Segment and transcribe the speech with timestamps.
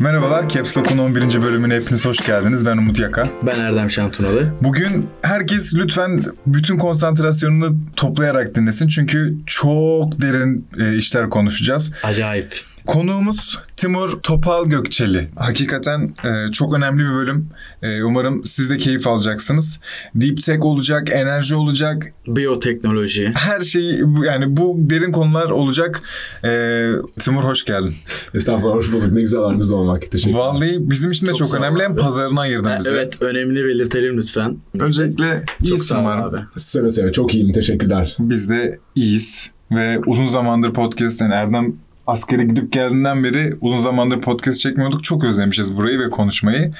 [0.00, 1.42] Merhabalar, Caps Lock'un 11.
[1.42, 2.66] bölümüne hepiniz hoş geldiniz.
[2.66, 3.28] Ben Umut Yaka.
[3.42, 4.54] Ben Erdem Şantunalı.
[4.62, 8.88] Bugün herkes lütfen bütün konsantrasyonunu toplayarak dinlesin.
[8.88, 11.92] Çünkü çok derin e, işler konuşacağız.
[12.02, 12.60] Acayip.
[12.90, 15.28] Konuğumuz Timur Topal Gökçeli.
[15.36, 17.48] Hakikaten e, çok önemli bir bölüm.
[17.82, 19.80] E, umarım siz de keyif alacaksınız.
[20.14, 22.12] Deep Tech olacak, enerji olacak.
[22.26, 23.32] Biyoteknoloji.
[23.34, 26.02] Her şey yani bu derin konular olacak.
[26.44, 27.94] E, Timur hoş geldin.
[28.34, 29.12] Estağfurullah hoş bulduk.
[29.12, 30.00] Ne güzel aranızda olmak.
[30.10, 30.38] Teşekkür ederim.
[30.38, 31.82] Vallahi bizim için de Çok çok, önemli.
[31.82, 32.00] Hem abi.
[32.00, 32.90] pazarına ayırdın bizi.
[32.90, 34.56] Evet önemli belirtelim lütfen.
[34.80, 36.22] Öncelikle Çok iyisin umarım.
[36.22, 36.36] abi.
[36.56, 37.12] Seve seve.
[37.12, 37.52] Çok iyiyim.
[37.52, 38.16] Teşekkürler.
[38.18, 41.74] Biz de iyiyiz ve uzun zamandır podcast yani Erdem
[42.06, 45.04] askere gidip geldiğinden beri uzun zamandır podcast çekmiyorduk.
[45.04, 46.72] Çok özlemişiz burayı ve konuşmayı.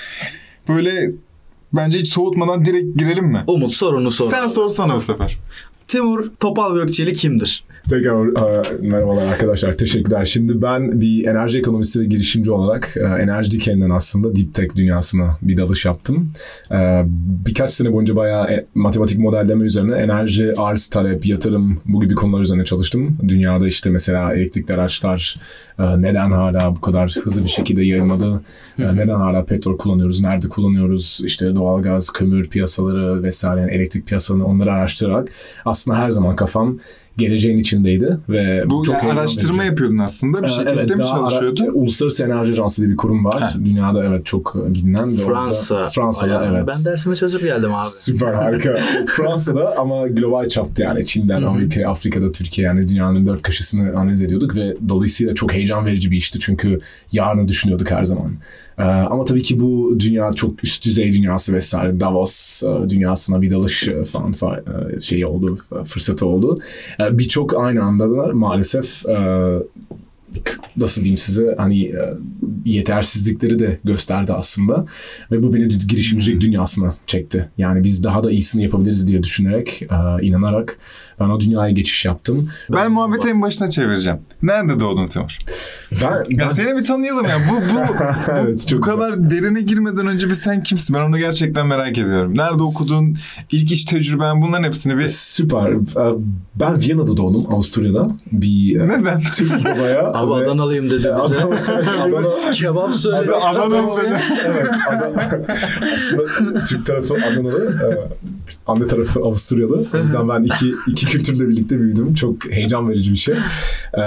[0.68, 1.10] Böyle
[1.72, 3.44] bence hiç soğutmadan direkt girelim mi?
[3.46, 4.30] Umut sorunu sor.
[4.30, 5.38] Sen sorsana bu sefer.
[5.90, 7.64] Timur Topal Gökçeli kimdir?
[7.88, 9.76] Tekrar e, merhabalar arkadaşlar.
[9.76, 10.24] Teşekkürler.
[10.24, 15.38] Şimdi ben bir enerji ekonomisi ve girişimci olarak e, enerji dikeninden aslında deep tech dünyasına
[15.42, 16.30] bir dalış yaptım.
[16.72, 17.02] E,
[17.46, 22.40] birkaç sene boyunca bayağı e, matematik modelleme üzerine enerji, arz, talep, yatırım bu gibi konular
[22.40, 23.18] üzerine çalıştım.
[23.28, 25.36] Dünyada işte mesela elektrikli araçlar
[25.80, 28.42] neden hala bu kadar hızlı bir şekilde yayılmadı?
[28.78, 30.20] E, neden hala petrol kullanıyoruz?
[30.20, 31.20] Nerede kullanıyoruz?
[31.24, 35.28] İşte doğalgaz, kömür piyasaları vesaire yani elektrik piyasalarını onları araştırarak
[35.64, 36.78] aslında her zaman kafam
[37.20, 39.66] geleceğin içindeydi ve Bu çok yani araştırma verici.
[39.66, 40.42] yapıyordun aslında.
[40.42, 41.70] Bir Ee, şirkette mi daha ara- çalışıyordun?
[41.74, 43.40] Uluslararası Enerji Ajansı diye bir kurum var.
[43.42, 43.52] Ha.
[43.64, 45.08] Dünyada evet çok bilinen.
[45.18, 45.90] ve orada- Fransa.
[45.90, 46.54] Fransa'da Bayağı.
[46.56, 46.68] evet.
[46.68, 47.86] Ben dersime çalışıp geldim abi.
[47.86, 48.80] Süper harika.
[49.06, 54.56] Fransa'da ama global çapta yani Çin'den Amerika, Afrika'da, Türkiye yani dünyanın dört köşesini analiz ediyorduk
[54.56, 56.80] ve dolayısıyla çok heyecan verici bir işti çünkü
[57.12, 58.32] yarını düşünüyorduk her zaman.
[58.78, 63.50] Ee, ama tabii ki bu dünya çok üst düzey dünyası vesaire Davos e, dünyasına bir
[63.50, 66.60] dalış e, falan fa- e, şeyi oldu, fırsatı oldu.
[67.00, 69.18] E, Birçok aynı anda da maalesef e,
[70.76, 72.14] nasıl diyeyim size hani e,
[72.64, 74.86] yetersizlikleri de gösterdi aslında
[75.30, 77.48] ve bu beni girişimcilik dünyasına çekti.
[77.58, 80.78] Yani biz daha da iyisini yapabiliriz diye düşünerek, e, inanarak
[81.20, 82.48] ben o dünyaya geçiş yaptım.
[82.70, 84.18] Ben muhabbeti en başına çevireceğim.
[84.42, 85.38] Nerede doğdun Timur?
[85.92, 87.36] Ben, Ya seni bir tanıyalım ya.
[87.50, 90.96] Bu, bu, bu, Evet, çok bu kadar derine girmeden önce bir sen kimsin?
[90.96, 92.36] Ben onu gerçekten merak ediyorum.
[92.36, 93.16] Nerede okudun?
[93.52, 95.08] İlk iş tecrüben bunların hepsini bir...
[95.08, 95.70] Süper.
[95.70, 96.14] E,
[96.54, 98.10] Ben Viyana'da doğdum, Avusturya'da.
[98.32, 99.20] Bir e, Neden?
[99.36, 100.06] Türk babaya.
[100.14, 101.14] Abi ve- Adanalıyım dedi bize.
[101.14, 103.32] Adana- Kebap söyledi.
[103.34, 104.14] Adanalı dedi.
[104.46, 104.68] evet.
[104.88, 105.30] Adana,
[106.24, 107.86] aslında Türk tarafı Adanalı, e,
[108.66, 109.84] anne tarafı Avusturyalı.
[109.94, 112.14] O yüzden ben iki, iki kültürle birlikte büyüdüm.
[112.14, 113.34] Çok heyecan verici bir şey.
[113.94, 114.02] E,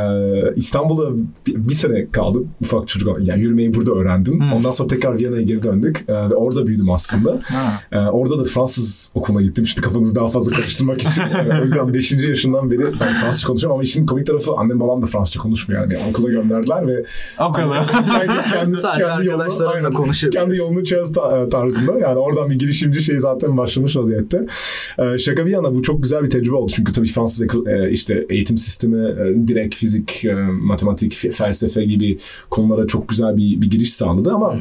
[0.56, 1.10] İstanbul'da
[1.48, 2.50] bir, bir sene kaldım.
[2.62, 3.18] Ufak çocuk.
[3.22, 4.40] Yani yürümeyi burada öğrendim.
[4.40, 4.54] Hmm.
[4.54, 6.06] Ondan sonra tekrar Viyana'ya geri döndük.
[6.08, 7.40] E, ve orada büyüdüm aslında.
[7.92, 9.64] E, orada da Fransız okuluna gittim.
[9.64, 11.12] İşte kafanızı daha fazla karıştırmak için.
[11.54, 12.12] E, o yüzden 5.
[12.12, 13.74] yaşından beri ben Fransızca konuşuyorum.
[13.76, 15.82] Ama işin komik tarafı annem babam da Fransızca konuşmuyor.
[15.82, 17.06] Yani okula gönderdiler ve
[17.50, 17.88] O kadar.
[17.88, 20.40] kendi, kendi, Sadece kendi arkadaşlarımla konuşabiliriz.
[20.44, 22.00] Kendi yolunu çöz ta- tarzında.
[22.00, 24.46] Yani oradan bir girişimci şey zaten başlamış vaziyette.
[25.00, 26.72] Ee, şaka bir yana bu çok güzel bir tecrübe oldu.
[26.76, 31.32] Çünkü tabii Fransız e, işte eğitim sistemi, e, direkt fizik, e, matematik, fe-
[31.64, 32.18] felsefe gibi
[32.50, 34.56] konulara çok güzel bir, bir giriş sağladı ama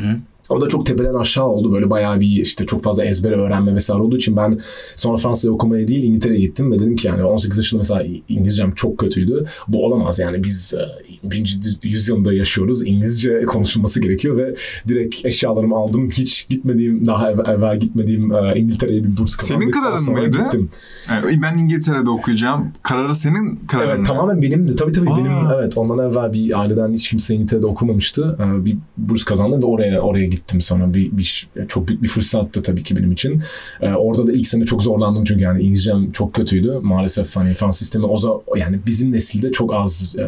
[0.48, 1.72] o da çok tepeden aşağı oldu.
[1.72, 4.58] Böyle bayağı bir işte çok fazla ezbere öğrenme vesaire olduğu için ben
[4.96, 8.98] sonra Fransa'ya okumaya değil İngiltere'ye gittim ve dedim ki yani 18 yaşında mesela İngilizcem çok
[8.98, 9.46] kötüydü.
[9.68, 11.52] Bu olamaz yani biz e, birinci
[11.82, 12.86] yüzyılda yaşıyoruz.
[12.86, 14.54] İngilizce konuşulması gerekiyor ve
[14.88, 16.10] direkt eşyalarımı aldım.
[16.10, 19.62] Hiç gitmediğim, daha ev- evvel gitmediğim e, İngiltere'ye bir burs kazandık.
[19.62, 20.38] Senin kararın mıydı?
[20.44, 20.70] Gittim.
[21.10, 22.72] Yani ben İngiltere'de okuyacağım.
[22.82, 24.04] Kararı senin kararın Evet mı?
[24.06, 24.76] tamamen benimdi.
[24.76, 25.16] Tabii tabii Aa.
[25.18, 28.38] benim evet ondan evvel bir aileden hiç kimse İngiltere'de okumamıştı.
[28.40, 30.94] Ee, Bir burs kazandım ve oraya oraya gittim sonra.
[30.94, 33.42] Bir, bir çok büyük bir fırsattı tabii ki benim için.
[33.80, 36.78] Ee, Orada da ilk sene çok zorlandım çünkü yani İngilizcem çok kötüydü.
[36.82, 40.24] Maalesef hani Fransız sistemi o zaman yani bizim nesilde çok az e,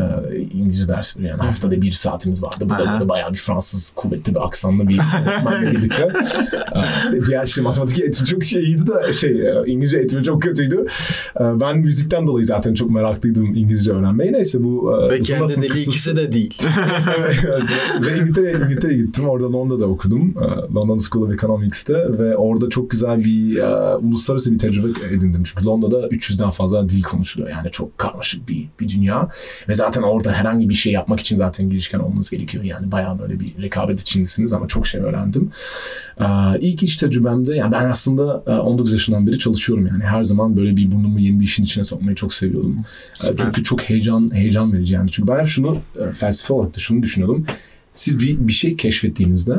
[0.53, 1.31] İngilizce ders veriyor.
[1.31, 2.57] Yani haftada bir saatimiz vardı.
[2.65, 4.99] Bu da böyle bayağı bir Fransız kuvvetli bir aksanlı bir
[5.29, 6.09] öğretmenle birlikte.
[7.13, 10.87] Ee, Diğer işte matematik eğitimi çok şey iyiydi de şey e, İngilizce eğitimi çok kötüydü.
[11.41, 14.33] Ee, Ben müzikten dolayı zaten çok meraklıydım İngilizce öğrenmeye.
[14.33, 16.59] Neyse bu e, Ve kendi dili kısası- ikisi de değil.
[17.47, 17.63] Evet.
[18.07, 19.29] ve İngiltere'ye İngiltere'ye gittim.
[19.29, 20.35] Orada Londra'da okudum.
[20.39, 25.43] Ee, London School of Economics'te ve orada çok güzel bir e, uluslararası bir tecrübe edindim.
[25.45, 27.51] Çünkü Londra'da 300'den fazla dil konuşuluyor.
[27.51, 29.29] Yani çok karmaşık bir, bir dünya.
[29.69, 32.65] Ve zaten orada herhangi bir şey yapmak için zaten girişken olmanız gerekiyor.
[32.65, 35.51] Yani bayağı böyle bir rekabet içindesiniz ama çok şey öğrendim.
[36.21, 36.25] Ee,
[36.61, 40.05] ilk iş tecrübemde yani ben aslında e, 19 yaşından beri çalışıyorum yani.
[40.05, 42.77] Her zaman böyle bir burnumu yeni bir işin içine sokmayı çok seviyordum.
[42.79, 43.37] Ee, Süper.
[43.37, 45.11] Çünkü çok heyecan heyecan verici yani.
[45.11, 47.47] Çünkü ben hep şunu e, felsefe olarak da şunu düşünüyordum.
[47.95, 49.55] Siz bir, bir şey keşfettiğinizde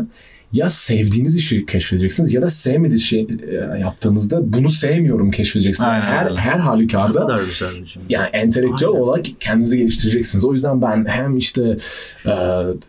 [0.53, 5.89] ya sevdiğiniz işi keşfedeceksiniz ya da sevmediğiniz şey e, yaptığınızda bunu sevmiyorum keşfedeceksiniz.
[5.89, 7.69] Aynen her her halükarda kadar güzel
[8.09, 9.01] yani entelektüel Aynen.
[9.01, 10.45] olarak kendinizi geliştireceksiniz.
[10.45, 11.77] O yüzden ben hem işte
[12.25, 12.31] e,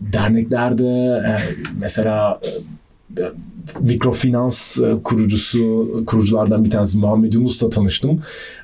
[0.01, 0.87] derneklerde
[1.27, 1.39] e,
[1.79, 2.41] mesela
[3.19, 3.23] e,
[3.81, 8.21] mikrofinans e, kurucusu kuruculardan bir tanesi Muhammed Yunus'la tanıştım.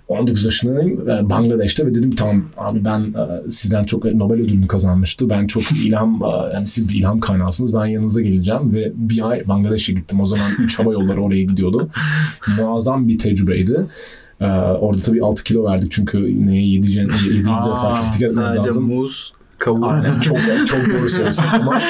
[0.09, 5.31] 19 yaşındayım e, Bangladeş'te ve dedim tamam abi ben e, sizden çok Nobel ödülünü kazanmıştı.
[5.31, 6.21] Ben çok ilham
[6.55, 7.75] yani siz bir ilham kaynağısınız.
[7.75, 10.21] Ben yanınıza geleceğim ve bir ay Bangladeş'e gittim.
[10.21, 11.91] O zaman 3 hava yolları oraya gidiyordu.
[12.59, 13.87] Muazzam bir tecrübeydi.
[14.41, 18.69] Ee, orada tabii 6 kilo verdik çünkü neye yediğinize yediğinize Aa, hesap dikkat etmeniz Sadece
[18.69, 18.85] lazım.
[18.85, 19.33] muz,
[19.67, 20.37] Aynen çok
[20.67, 21.81] çok doğru söylüyorsun ama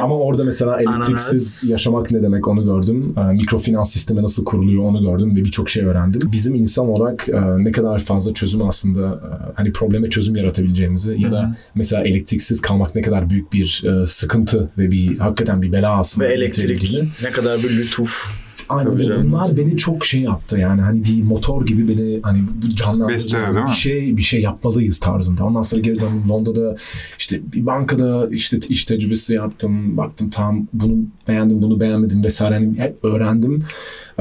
[0.00, 1.70] ama orada mesela elektriksiz Ananas.
[1.70, 3.14] yaşamak ne demek onu gördüm.
[3.18, 6.32] Ee, mikrofinans sistemi nasıl kuruluyor onu gördüm ve birçok şey öğrendim.
[6.32, 11.32] Bizim insan olarak e, ne kadar fazla çözüm aslında e, hani probleme çözüm yaratabileceğimizi ya
[11.32, 15.98] da mesela elektriksiz kalmak ne kadar büyük bir e, sıkıntı ve bir hakikaten bir bela
[15.98, 16.28] aslında.
[16.28, 18.42] Ve elektrik ne kadar bir lütuf.
[18.78, 19.56] Aynen Tabii canım.
[19.56, 23.32] beni çok şey yaptı yani hani bir motor gibi beni hani bu canlandırdı.
[23.32, 23.64] Değil mi?
[23.66, 25.44] bir şey bir şey yapmalıyız tarzında.
[25.44, 26.76] Ondan sonra geri döndüm Londra'da
[27.18, 29.96] işte bir bankada işte iş tecrübesi yaptım.
[29.96, 30.96] Baktım tam bunu
[31.28, 33.64] beğendim bunu beğenmedim vesaire hani hep öğrendim.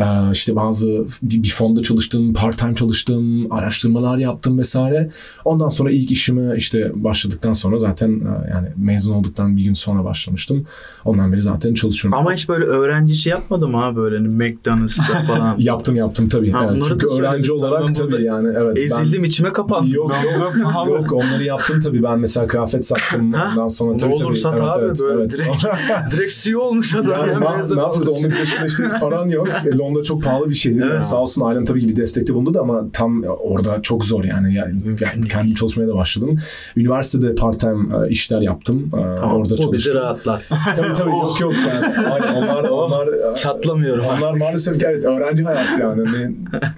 [0.02, 5.10] Ee, işte bazı bir, fonda çalıştım, part time çalıştım, araştırmalar yaptım vesaire.
[5.46, 10.06] Ondan sonra ilk işime işte başladıktan sonra zaten e, yani mezun olduktan bir gün sonra
[10.06, 10.66] başlamıştım.
[11.06, 12.20] Ondan beri zaten çalışıyorum.
[12.20, 15.56] Ama hiç böyle öğrenci işi yapmadım ha böyle hani McDonald's'ta falan.
[15.60, 16.52] Yaptım yaptım tabii.
[16.52, 16.84] Ha, evet.
[16.88, 18.78] Çünkü öğrenci olarak Ben tabii yani evet.
[18.78, 19.94] ben- Ezildim içime kapandım.
[19.94, 24.38] Yok yok yok onları yaptım tabii ben mesela kıyafet sattım ondan sonra Ne tabii tabii
[24.38, 25.32] sat evet, abi evet, böyle evet.
[25.32, 25.66] direkt,
[26.12, 27.28] direkt CEO olmuş adam.
[27.28, 27.82] Yani ya, ne, ne.
[27.84, 29.48] Onun dışında işte paran yok.
[29.66, 30.82] E, Londra çok pahalı bir şehir.
[30.82, 31.06] Evet.
[31.06, 34.54] Sağ olsun ailem tabii ki bir destekte bulundu da ama tam orada çok zor yani.
[34.54, 36.38] yani ben kendim çalışmaya da başladım.
[36.76, 38.92] Üniversitede part-time e, işler yaptım.
[38.94, 39.96] E, Tamam, orada bizi çalıştım.
[39.96, 40.44] rahatlar.
[40.76, 41.54] Tabii tabii yok yok.
[41.68, 42.26] Yani.
[42.38, 44.06] Onlar, onlar, e, Çatlamıyorum.
[44.18, 46.08] onlar maalesef ki evet öğrenci hayatı yani.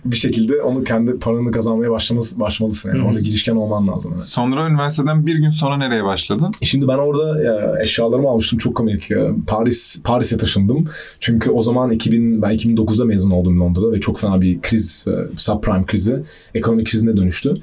[0.06, 2.89] Bir şekilde onu kendi paranı kazanmaya başlaması, başlamalısın.
[2.89, 4.12] Yani orada girişken olman lazım.
[4.12, 4.21] Yani.
[4.21, 6.51] Sonra üniversiteden bir gün sonra nereye başladın?
[6.62, 7.39] Şimdi ben orada
[7.83, 9.10] eşyalarımı almıştım çok komik.
[9.48, 10.86] Paris Paris'e taşındım.
[11.19, 12.51] Çünkü o zaman 2000 ben
[12.94, 16.24] 2009'da mezun oldum Londra'da ve çok fena bir kriz, e, subprime krizi,
[16.56, 17.54] ekonomik krizine dönüştü.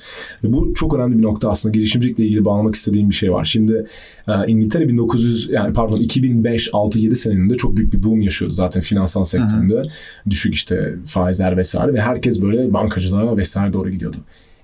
[0.45, 1.73] Ve bu çok önemli bir nokta aslında.
[1.73, 3.45] Girişimcilikle ilgili bağlamak istediğim bir şey var.
[3.45, 3.87] Şimdi
[4.29, 8.83] e, İngiltere 1900 yani pardon 2005 6 7 senelerinde çok büyük bir boom yaşıyordu zaten
[8.83, 9.83] finansal sektöründe.
[10.31, 14.17] Düşük işte faizler vesaire ve herkes böyle bankacılığa vesaire doğru gidiyordu.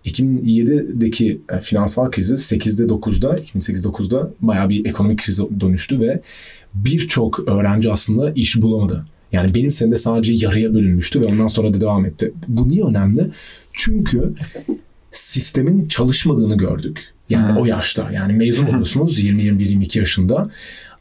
[0.04, 6.20] 2007'deki e, finansal krizi 8'de 9'da 2008-9'da bayağı bir ekonomik krize dönüştü ve
[6.74, 9.06] birçok öğrenci aslında iş bulamadı.
[9.32, 12.32] Yani benim senede sadece yarıya bölünmüştü ve ondan sonra da devam etti.
[12.48, 13.30] Bu niye önemli?
[13.72, 14.32] Çünkü
[15.10, 17.00] sistemin çalışmadığını gördük.
[17.30, 17.56] Yani Hmm.
[17.56, 20.50] o yaşta yani mezun oluyorsunuz 20-21-22 yaşında.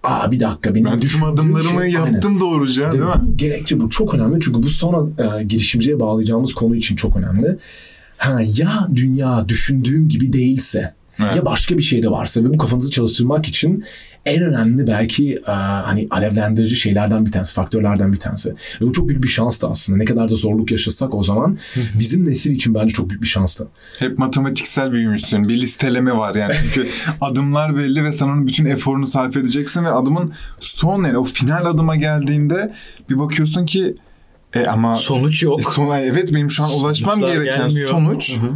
[0.03, 2.11] Aa bir dakika benim Ben tüm düşündüğüm adımlarımı şey- Aynen.
[2.13, 3.09] yaptım doğruca Ve değil mi?
[3.25, 5.07] bu gerekçe bu çok önemli çünkü bu sonra
[5.39, 7.57] e, girişimciye bağlayacağımız konu için çok önemli.
[8.17, 10.93] Ha ya dünya düşündüğüm gibi değilse
[11.23, 11.35] Evet.
[11.35, 13.83] ya başka bir şey de varsa ve bu kafanızı çalıştırmak için
[14.25, 18.49] en önemli belki e, hani alevlendirici şeylerden bir tanesi, faktörlerden bir tanesi.
[18.51, 19.97] Ve bu çok büyük bir şanstı aslında.
[19.97, 21.57] Ne kadar da zorluk yaşasak o zaman
[21.99, 23.67] bizim nesil için bence çok büyük bir şanstı.
[23.99, 25.49] Hep matematiksel büyümüşsün.
[25.49, 26.53] Bir listeleme var yani.
[26.73, 26.89] Çünkü
[27.21, 31.65] adımlar belli ve sen onun bütün eforunu sarf edeceksin ve adımın son yani o final
[31.65, 32.73] adıma geldiğinde
[33.09, 33.95] bir bakıyorsun ki
[34.53, 35.59] e ama Sonuç yok.
[35.59, 37.89] e, son, evet benim şu an ulaşmam Sonuçlar gereken gelmiyor.
[37.89, 38.51] sonuç Hı hı.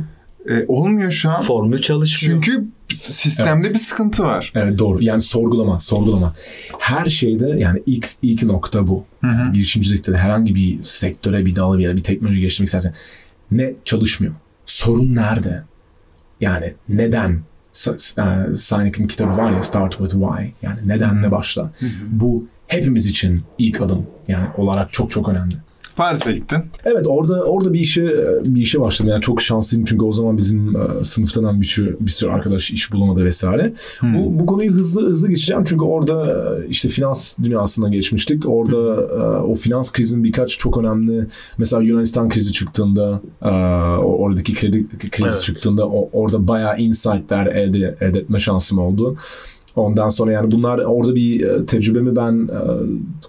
[0.49, 1.41] E, olmuyor şu an.
[1.41, 2.43] Formül çalışmıyor.
[2.43, 3.73] Çünkü sistemde Evet.
[3.73, 4.51] bir sıkıntı var.
[4.55, 5.03] Evet doğru.
[5.03, 6.35] Yani sorgulama, sorgulama.
[6.79, 9.05] Her şeyde yani ilk ilk nokta bu.
[9.23, 12.93] Yani girişimcilikte de herhangi bir sektöre, bir dala bir, bir teknoloji geliştirmek istersen
[13.51, 14.33] ne çalışmıyor?
[14.65, 15.63] Sorun nerede?
[16.41, 17.41] Yani neden?
[17.87, 20.51] E, Sinek'in kitabı var ya Start with Why.
[20.61, 21.71] Yani nedenle başla.
[22.07, 25.55] Bu hepimiz için ilk adım yani olarak çok çok önemli.
[25.99, 26.57] Paris'e gittin.
[26.85, 28.03] Evet orada orada bir işe
[28.43, 29.11] bir işe başladım.
[29.11, 32.93] Yani çok şanslıyım çünkü o zaman bizim e, sınıftan bir sürü, bir sürü arkadaş iş
[32.93, 33.73] bulamadı vesaire.
[34.01, 38.49] Bu bu konuyu hızlı hızlı geçeceğim çünkü orada e, işte finans dünyasına geçmiştik.
[38.49, 41.27] Orada e, o finans krizinin birkaç çok önemli
[41.57, 43.21] mesela Yunanistan krizi çıktığında
[44.03, 45.43] oradaki kredi krizi Evet.
[45.43, 49.17] çıktığında orada bayağı insight'ler elde, elde etme şansım oldu.
[49.75, 52.59] Ondan sonra yani bunlar orada bir e, tecrübemi ben e,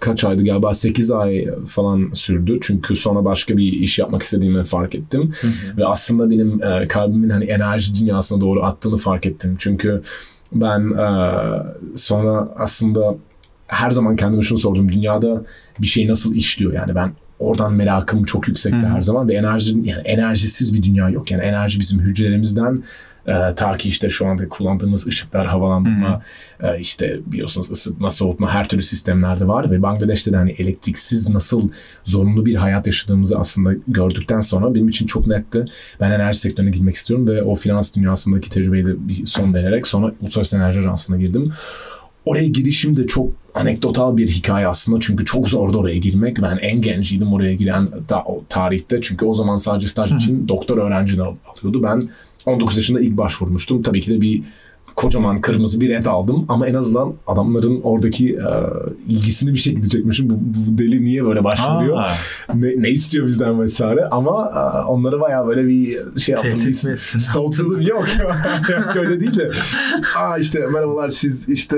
[0.01, 2.57] kaç aydı galiba 8 ay falan sürdü.
[2.61, 5.33] Çünkü sonra başka bir iş yapmak istediğimi fark ettim.
[5.77, 9.55] Ve aslında benim e, kalbimin hani enerji dünyasına doğru attığını fark ettim.
[9.59, 10.01] Çünkü
[10.53, 10.93] ben
[11.95, 13.15] sonra aslında
[13.67, 14.91] her zaman kendime şunu sordum.
[14.91, 15.43] Dünyada
[15.79, 16.73] bir şey nasıl işliyor?
[16.73, 18.87] Yani ben oradan merakım çok yüksekti Hı.
[18.87, 21.31] her zaman ve enerji yani enerjisiz bir dünya yok.
[21.31, 22.83] Yani enerji bizim hücrelerimizden
[23.27, 26.21] e, ta ki işte şu anda kullandığımız ışıklar, havalandırma,
[26.63, 31.69] e, işte biliyorsunuz ısıtma, soğutma her türlü sistemlerde var ve Bangladeş'te de hani elektriksiz nasıl
[32.03, 35.65] zorunlu bir hayat yaşadığımızı aslında gördükten sonra benim için çok netti.
[35.99, 40.11] Ben enerji sektörüne girmek istiyorum ve o finans dünyasındaki tecrübeyi de bir son vererek sonra
[40.21, 41.51] Uluslararası Enerji Ajansı'na girdim.
[42.25, 46.41] Oraya girişim de çok anekdotal bir hikaye aslında çünkü çok zordu oraya girmek.
[46.41, 50.77] Ben en genciydim oraya giren da, o tarihte çünkü o zaman sadece staj için doktor
[50.77, 51.83] öğrenciler al- alıyordu.
[51.83, 52.09] Ben
[52.45, 53.81] 19 yaşında ilk başvurmuştum.
[53.81, 54.43] Tabii ki de bir
[54.95, 58.49] kocaman kırmızı bir red aldım ama en azından adamların oradaki e,
[59.07, 60.29] ilgisini bir şekilde çekmişim.
[60.29, 61.97] Bu, bu deli niye böyle başvuruyor?
[61.97, 62.11] Aa.
[62.53, 66.73] ne, ne istiyor bizden vesaire ama e, onları bayağı böyle bir şey yaptım.
[67.19, 67.81] Stalkladım.
[67.81, 68.05] Yok
[68.69, 69.51] yok öyle değil de.
[70.19, 71.77] Aa işte merhabalar siz işte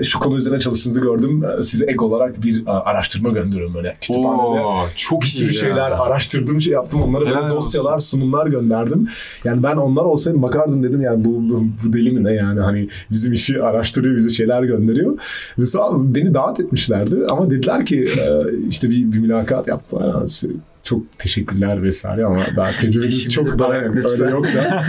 [0.00, 1.44] e, şu konu üzerine çalıştığınızı gördüm.
[1.58, 4.60] E, Size ek olarak bir e, araştırma gönderiyorum böyle kütüphanede.
[4.60, 5.60] Oo, çok Bir sürü iyi ya.
[5.60, 9.08] şeyler araştırdım şey yaptım onlara böyle dosyalar sunumlar gönderdim.
[9.44, 12.88] Yani ben onlar olsaydım bakardım dedim yani bu, bu, bu deli mi ne yani hani
[13.10, 15.18] bizim işi araştırıyor bize şeyler gönderiyor.
[15.58, 18.30] Ve sağ beni davet etmişlerdi ama dediler ki e,
[18.68, 20.08] işte bir, bir mülakat yaptılar.
[20.08, 20.48] Yani işte
[20.88, 24.84] çok teşekkürler vesaire ama daha tecrübeniz çok daha öyle yok da.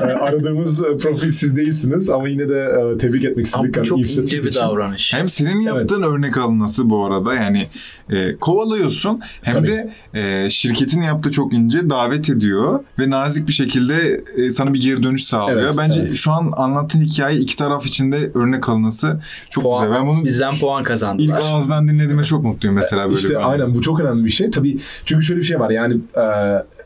[0.00, 3.76] E, aradığımız e, profil siz değilsiniz ama yine de e, tebrik etmek Ama istedik.
[3.76, 4.60] hani çok ince bir için.
[4.60, 5.14] davranış.
[5.14, 7.66] Hem senin yaptığın örnek alınması bu arada yani
[8.10, 9.66] e, kovalıyorsun hem Tabii.
[9.66, 14.80] de e, şirketin yaptığı çok ince davet ediyor ve nazik bir şekilde e, sana bir
[14.80, 15.62] geri dönüş sağlıyor.
[15.62, 16.12] Evet, Bence evet.
[16.12, 20.00] şu an anlattığın hikaye iki taraf için de örnek alınması çok Puan- güzel.
[20.00, 21.40] Ben bunu Bizden puan ilk kazandılar.
[21.44, 24.50] ağızdan dinlediğime çok mutluyum mesela böyle İşte aynen bu çok önemli bir şey.
[24.50, 26.24] Tabii çünkü şöyle bir şey var yani e,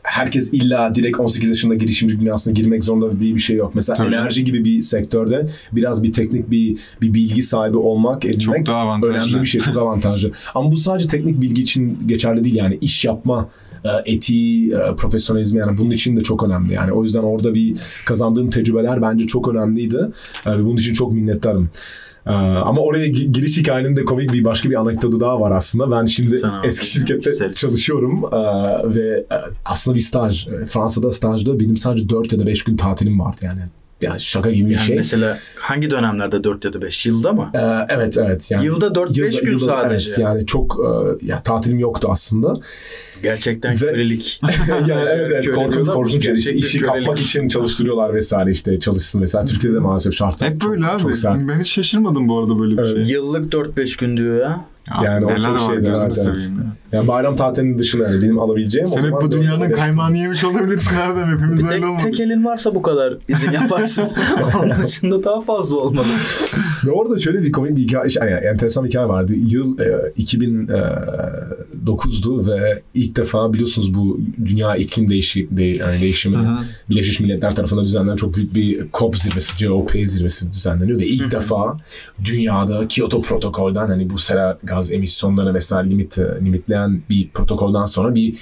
[0.03, 3.75] herkes illa direkt 18 yaşında girişimci dünyasına girmek zorunda diye bir şey yok.
[3.75, 8.41] Mesela Tabii enerji gibi bir sektörde biraz bir teknik bir bir bilgi sahibi olmak, edinmek
[8.41, 9.15] Çok daha avantajlı.
[9.15, 10.31] önemli bir şey, çok avantajlı.
[10.55, 13.49] Ama bu sadece teknik bilgi için geçerli değil yani iş yapma
[13.83, 16.73] e, etiği, e, profesyonelizmi yani bunun için de çok önemli.
[16.73, 19.99] Yani o yüzden orada bir kazandığım tecrübeler bence çok önemliydi.
[20.47, 21.69] E, bunun için çok minnettarım.
[22.27, 25.91] E, Ama oraya gi- giriş hikayenin de komik bir başka bir anekdotu daha var aslında.
[25.91, 27.57] Ben şimdi Sana eski şirkette isteriz.
[27.57, 28.37] çalışıyorum e,
[28.95, 30.47] ve e, aslında bir staj.
[30.47, 33.61] E, Fransa'da stajda benim sadece 4 ya da 5 gün tatilim vardı yani.
[34.01, 34.95] Yani şaka gibi bir Yani şey.
[34.95, 37.49] mesela hangi dönemlerde 4 ya da 5 yılda mı?
[37.53, 37.59] E,
[37.89, 38.51] evet evet.
[38.51, 40.09] Yani Yılda 4-5 gün sadece.
[40.09, 40.77] Evet, yani çok
[41.21, 42.53] e, ya tatilim yoktu aslında.
[43.23, 44.41] Gerçekten Ve- kölelik.
[44.87, 46.33] yani evet evet korkunç korkunç şey.
[46.33, 46.95] bir işi kölelik.
[47.05, 49.45] kapmak için çalıştırıyorlar vesaire işte çalışsın mesela.
[49.45, 51.01] Türkiye'de maalesef şartlar Hep çok, böyle abi.
[51.01, 51.39] çok sert.
[51.47, 52.95] Ben hiç şaşırmadım bu arada böyle bir Evet.
[53.07, 53.15] şey.
[53.15, 54.65] Yıllık 4-5 gün diyor ya.
[54.87, 56.39] Ya Yani o neler çok var şeyler, gözünü evet, evet.
[56.39, 56.75] seveyim ya.
[56.91, 59.71] Yani bayram tatilinin dışında yani benim alabileceğim o Sen hep zaman bu ya da dünyanın
[59.71, 61.27] kaymağını yemiş olabilirsin Erdem.
[61.27, 62.03] Hepimiz öyle tek, olmadı.
[62.03, 64.03] tek elin varsa bu kadar izin yaparsın.
[64.63, 66.07] Onun dışında daha fazla olmalı.
[66.85, 69.33] Ve orada şöyle bir komik bir hikaye, yani enteresan bir hikaye vardı.
[69.35, 70.13] Yıl e,
[71.85, 76.57] 2009'du ve ilk defa biliyorsunuz bu dünya iklim değişi, de, yani değişimi hı.
[76.89, 81.77] Birleşmiş Milletler tarafından düzenlenen çok büyük bir COP zirvesi, COP zirvesi düzenleniyor ve ilk defa
[82.23, 88.37] dünyada Kyoto protokolden hani bu sera gaz emisyonlarına vesaire limit, limitleyen bir protokolden sonra bir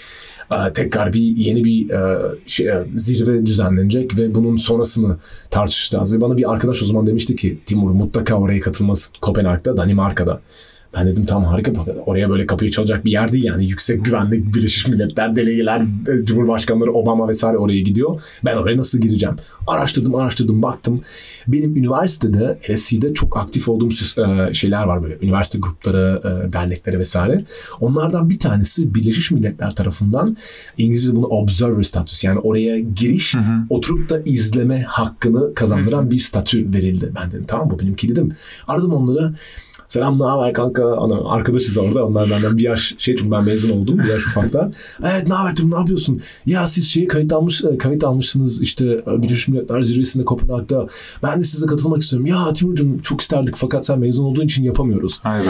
[0.52, 5.18] e, tekrar bir yeni bir e, şey, e, zirve düzenlenecek ve bunun sonrasını
[5.50, 6.14] tartışacağız.
[6.14, 10.42] Ve bana bir arkadaş o zaman demişti ki Timur mutlaka oraya katılması Kopenhag'da, Danimarka'da.
[10.94, 11.72] Ben dedim tamam harika
[12.06, 16.92] oraya böyle kapıyı çalacak bir yer değil yani yüksek güvenlik Birleşmiş Milletler delegeler e, Cumhurbaşkanları
[16.92, 18.22] Obama vesaire oraya gidiyor.
[18.46, 19.36] Ben oraya nasıl gireceğim?
[19.68, 21.02] Araştırdım araştırdım baktım.
[21.48, 27.46] Benim üniversitede LSE'de çok aktif olduğum e, şeyler var böyle üniversite grupları, e, dernekleri vesaire.
[27.80, 30.38] Onlardan bir tanesi Birleşmiş Milletler tarafından
[30.78, 33.36] İngilizce'de bunu observer status yani oraya giriş
[33.70, 37.12] oturup da izleme hakkını kazandıran bir statü verildi.
[37.16, 38.32] Ben dedim tamam bu benim kilidim.
[38.68, 39.34] Aradım onları.
[39.94, 40.96] Selam ne haber kanka?
[40.98, 42.06] Ana, arkadaşız orada.
[42.06, 44.00] Onlar benden bir yaş şey çünkü ben mezun oldum.
[44.00, 44.76] Bir yaş ufaklar.
[45.04, 46.22] Evet ne haber Timur, ne yapıyorsun?
[46.46, 50.88] Ya siz şeyi kayıt almış kayıt almışsınız işte Birleşmiş Milletler Zirvesi'nde Kopenhag'da.
[51.24, 52.26] Ben de size katılmak istiyorum.
[52.26, 55.20] Ya Timurcuğum çok isterdik fakat sen mezun olduğun için yapamıyoruz.
[55.24, 55.50] Hayda.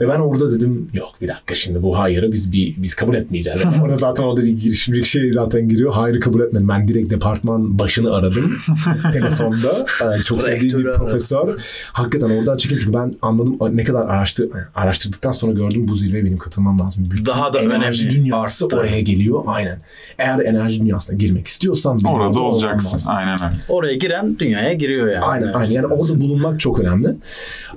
[0.00, 3.64] Ve ben orada dedim yok bir dakika şimdi bu hayırı biz bir biz kabul etmeyeceğiz.
[3.64, 5.92] Yani orada zaten orada bir girişimcilik şey zaten giriyor.
[5.92, 6.68] Hayırı kabul etmedim.
[6.68, 8.56] Ben direkt departman başını aradım
[9.12, 9.86] telefonda.
[10.00, 11.60] Yani çok sevdiğim bir profesör.
[11.92, 16.38] Hakikaten oradan çekim çünkü ben anladım ne kadar araştır, araştırdıktan sonra gördüm bu zirveye benim
[16.38, 17.08] katılmam lazım.
[17.10, 18.16] Bütün Daha da enerji önemli.
[18.20, 18.76] dünyası Arttı.
[18.76, 19.42] oraya geliyor.
[19.46, 19.78] Aynen.
[20.18, 23.10] Eğer enerji dünyasına girmek istiyorsan Orada olacaksın.
[23.10, 23.54] Aynen öyle.
[23.68, 25.24] Oraya giren dünyaya giriyor yani.
[25.24, 25.70] Aynen aynen.
[25.70, 27.16] Yani orada bulunmak çok önemli.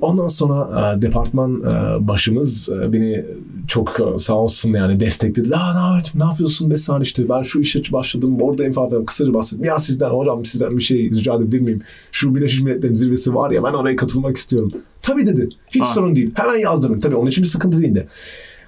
[0.01, 3.25] Ondan sonra e, departman e, başımız e, beni
[3.67, 5.55] çok e, sağ olsun yani destekledi.
[5.55, 9.65] Aa ne ne yapıyorsun vesaire işte ben şu işe başladım oradayım falan kısaca bahsettim.
[9.65, 11.81] Ya sizden hocam sizden bir şey rica edebilir miyim?
[12.11, 14.71] Şu Birleşmiş Milletler'in zirvesi var ya ben oraya katılmak istiyorum.
[15.01, 15.49] Tabii dedi.
[15.71, 15.85] Hiç Ha.
[15.85, 16.31] sorun değil.
[16.35, 16.99] Hemen yazdırın.
[16.99, 18.07] Tabii onun için bir sıkıntı değildi.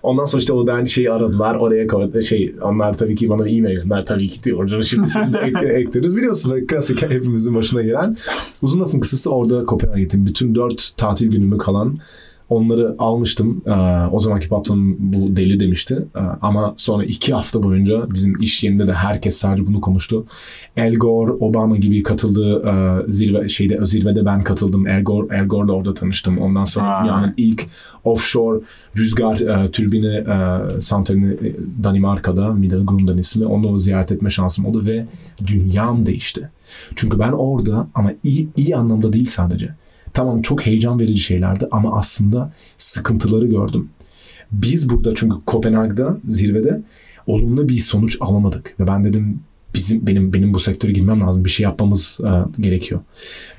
[0.03, 1.55] Ondan sonra işte o da aynı şeyi aradılar.
[1.55, 4.59] Oraya koy- şey onlar tabii ki bana bir e-mail gönder tabii ki diyor.
[4.59, 6.17] Hocam şimdi seni de ek- ekleriz.
[6.17, 8.17] Biliyorsun klasik hepimizin başına gelen.
[8.61, 10.25] Uzun lafın kısası orada Kopenhag'a gittim.
[10.25, 11.97] Bütün dört tatil günümü kalan
[12.51, 13.61] Onları almıştım.
[13.65, 13.71] Ee,
[14.11, 16.05] o zamanki patronum bu deli demişti.
[16.15, 20.25] Ee, ama sonra iki hafta boyunca bizim iş yerinde de herkes sadece bunu konuştu.
[20.77, 22.71] El Gore, Obama gibi katıldığı e,
[23.11, 24.87] zirve şeyde zirvede ben katıldım.
[24.87, 26.37] El Gore, El Gore'la orada tanıştım.
[26.37, 27.03] Ondan sonra Vay.
[27.03, 27.67] dünyanın ilk
[28.03, 28.59] offshore
[28.97, 31.37] rüzgar e, türbini e, santralini
[31.83, 33.45] Danimarka'da Middelgrun'dan ismi.
[33.45, 35.05] Onu ziyaret etme şansım oldu ve
[35.47, 36.49] dünyam değişti.
[36.95, 39.80] Çünkü ben orada ama iyi, iyi anlamda değil sadece.
[40.13, 43.89] Tamam çok heyecan verici şeylerdi ama aslında sıkıntıları gördüm.
[44.51, 46.81] Biz burada çünkü Kopenhag'da zirvede
[47.27, 49.39] olumlu bir sonuç alamadık ve ben dedim
[49.73, 51.45] bizim benim benim bu sektöre girmem lazım.
[51.45, 53.01] Bir şey yapmamız e, gerekiyor.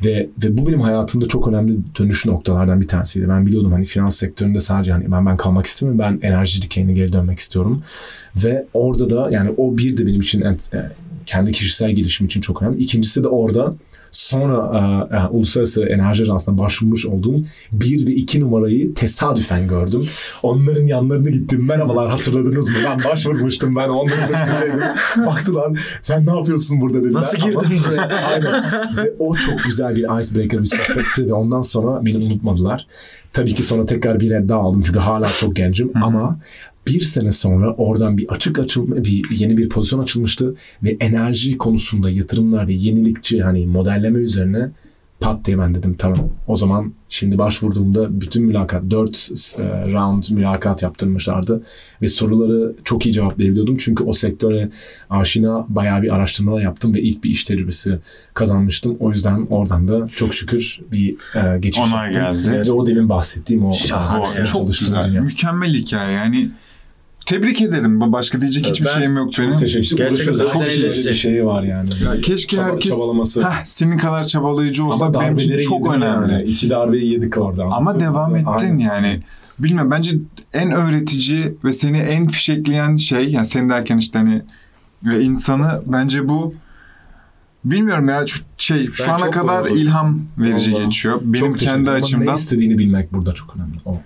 [0.04, 3.28] Ve ve bu benim hayatımda çok önemli dönüş noktalardan bir tanesiydi.
[3.28, 5.99] Ben biliyordum hani finans sektöründe sadece hani ben ben kalmak istemiyorum.
[5.99, 7.82] Ben enerji dikeyine geri dönmek istiyorum.
[8.37, 10.56] Ve orada da yani o bir de benim için e,
[11.26, 12.82] kendi kişisel gelişim için çok önemli.
[12.82, 13.75] İkincisi de orada
[14.12, 20.09] sonra e, e, Uluslararası Enerji Ajansı'na başvurmuş olduğum bir ve iki numarayı tesadüfen gördüm.
[20.42, 21.66] Onların yanlarına gittim.
[21.66, 22.76] Merhabalar hatırladınız mı?
[22.85, 23.76] Ben başvurmuştum.
[23.76, 24.81] Ben onların dışındaydım.
[25.26, 27.21] Baktılar sen ne yapıyorsun burada dediler.
[27.21, 28.02] Nasıl girdin buraya?
[28.33, 28.64] Aynen.
[28.97, 32.87] Ve o çok güzel bir icebreaker bir sohbetti ve ondan sonra beni unutmadılar.
[33.33, 36.38] Tabii ki sonra tekrar bir red daha aldım çünkü hala çok gencim ama
[36.87, 42.11] bir sene sonra oradan bir açık açılma, bir yeni bir pozisyon açılmıştı ve enerji konusunda
[42.11, 44.71] yatırımlar ve yenilikçi hani modelleme üzerine
[45.21, 46.29] pat diye ben dedim tamam.
[46.47, 49.31] O zaman şimdi başvurduğumda bütün mülakat, 4
[49.93, 51.62] round mülakat yaptırmışlardı
[52.03, 53.77] ve soruları çok iyi cevaplayabiliyordum.
[53.77, 54.71] Çünkü o sektöre
[55.11, 57.99] aşina bayağı bir araştırmalar yaptım ve ilk bir iş tecrübesi
[58.35, 58.97] kazanmıştım.
[59.01, 62.43] O yüzden oradan da çok şükür bir e, geçiş Onay yaptım.
[62.45, 62.69] geldi.
[62.69, 64.25] Ve o demin bahsettiğim o Şahane.
[64.41, 65.09] e, çok güzel.
[65.09, 65.23] dünya.
[65.23, 66.51] Mükemmel hikaye yani.
[67.33, 68.12] Tebrik ederim.
[68.12, 69.57] Başka diyecek hiçbir Ben şeyim yok benim.
[69.57, 70.17] Teşekkür ederim.
[70.17, 71.09] Gerçekten Çok şey, elisi.
[71.09, 71.91] bir şey var yani.
[72.05, 73.45] Ya keşke Çaba- herkes çabalaması.
[73.45, 76.33] heh, senin kadar çabalayıcı olsa Ama benim için çok önemli.
[76.33, 76.43] Yani.
[76.43, 77.65] İki darbeyi yedik orada.
[77.65, 78.79] Ama devam ettin Aynen.
[78.79, 79.23] yani.
[79.59, 80.11] Bilmiyorum bence
[80.55, 84.43] en öğretici ve seni en fişekleyen şey yani sen derken işte hani
[85.05, 86.55] ve insanı bence bu
[87.65, 89.76] bilmiyorum ya şu şey şu Ben ana çok kadar doğru.
[89.78, 90.85] ilham verici Vallahi.
[90.85, 91.15] geçiyor.
[91.15, 92.26] Çok Benim teşekkür kendi açımdan.
[92.26, 93.76] Ne istediğini bilmek burada çok önemli.
[93.85, 94.00] O.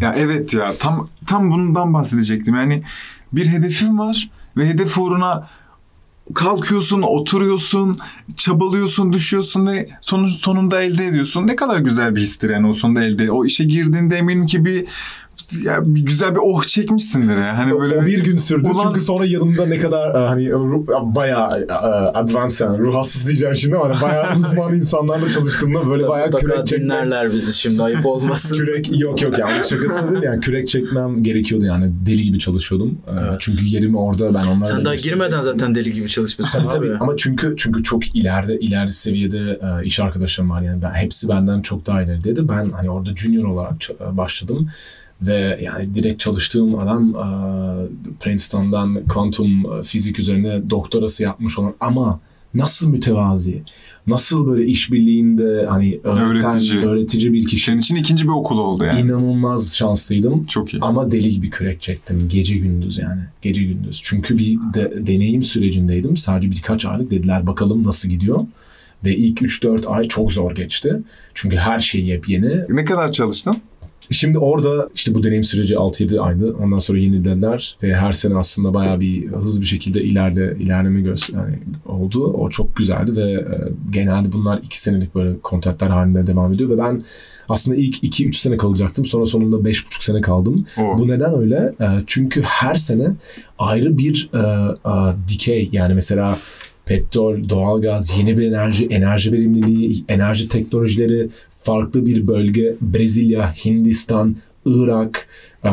[0.00, 2.54] Ya evet ya tam tam bundan bahsedecektim.
[2.54, 2.82] Yani
[3.32, 5.48] bir hedefin var ve hedef uğruna
[6.34, 7.96] kalkıyorsun, oturuyorsun,
[8.36, 11.46] çabalıyorsun, düşüyorsun ve sonuç sonunda elde ediyorsun.
[11.46, 13.30] Ne kadar güzel bir histir yani o sonunda elde.
[13.30, 14.84] O işe girdiğinde eminim ki bir
[15.64, 17.58] ya bir güzel bir oh çekmişsindir ya.
[17.58, 21.14] Hani böyle o bir gün sürdü Ulan- çünkü sonra yanımda ne kadar e, hani ruh-
[21.14, 21.72] bayağı e,
[22.18, 26.66] advanced yani ruh hastası diyeceğim şimdi ama hani bayağı uzman insanlarla çalıştığımda böyle bayağı kürek
[26.66, 26.84] çekmem.
[26.84, 28.56] dinlerler bizi şimdi ayıp olmasın.
[28.56, 32.98] Kürek yok yok yani şakası değil yani kürek çekmem gerekiyordu yani deli gibi çalışıyordum.
[33.06, 33.36] E, Evet.
[33.40, 36.74] Çünkü yerimi orada ben onlara Sen da daha girmeden zaten deli gibi çalışmışsın Tabii abi.
[36.88, 41.28] tabii ama çünkü çünkü çok ileride ileri seviyede e, iş arkadaşlarım var yani ben hepsi
[41.28, 42.48] benden çok daha ilerideydi.
[42.48, 44.68] Ben hani orada junior olarak e, başladım
[45.22, 47.26] ve yani direkt çalıştığım adam e,
[48.20, 52.20] Princeton'dan kuantum e, fizik üzerine doktorası yapmış olan ama
[52.54, 53.62] nasıl mütevazi,
[54.06, 56.84] nasıl böyle işbirliğinde hani öğreten, Öğretici.
[56.84, 57.64] öğretici, bir kişi.
[57.64, 59.00] senin için ikinci bir okul oldu yani.
[59.00, 60.44] İnanılmaz şanslıydım.
[60.46, 60.78] Çok iyi.
[60.80, 62.18] Ama deli gibi kürek çektim.
[62.28, 63.20] Gece gündüz yani.
[63.42, 64.00] Gece gündüz.
[64.04, 66.16] Çünkü bir de, deneyim sürecindeydim.
[66.16, 68.46] Sadece birkaç aylık dediler bakalım nasıl gidiyor.
[69.04, 71.02] Ve ilk 3-4 ay çok zor geçti.
[71.34, 72.60] Çünkü her şey yepyeni.
[72.68, 73.56] Ne kadar çalıştın?
[74.10, 76.56] Şimdi orada işte bu deneyim süreci 6-7 aydı.
[76.62, 81.30] Ondan sonra yenilediler ve her sene aslında bayağı bir hızlı bir şekilde ileride ilerleme göz
[81.34, 82.32] yani oldu.
[82.32, 83.44] O çok güzeldi ve e,
[83.90, 87.04] genelde bunlar 2 senelik böyle kontratlar halinde devam ediyor ve ben
[87.48, 89.04] aslında ilk 2-3 sene kalacaktım.
[89.04, 90.66] Sonra sonunda 5,5 sene kaldım.
[90.78, 90.98] O.
[90.98, 91.74] Bu neden öyle?
[91.80, 93.06] E, çünkü her sene
[93.58, 96.38] ayrı bir e, e, dikey yani mesela
[96.86, 101.28] petrol, doğalgaz, yeni bir enerji, enerji verimliliği, enerji teknolojileri,
[101.66, 105.28] farklı bir bölge, Brezilya, Hindistan, Irak,
[105.64, 105.70] e,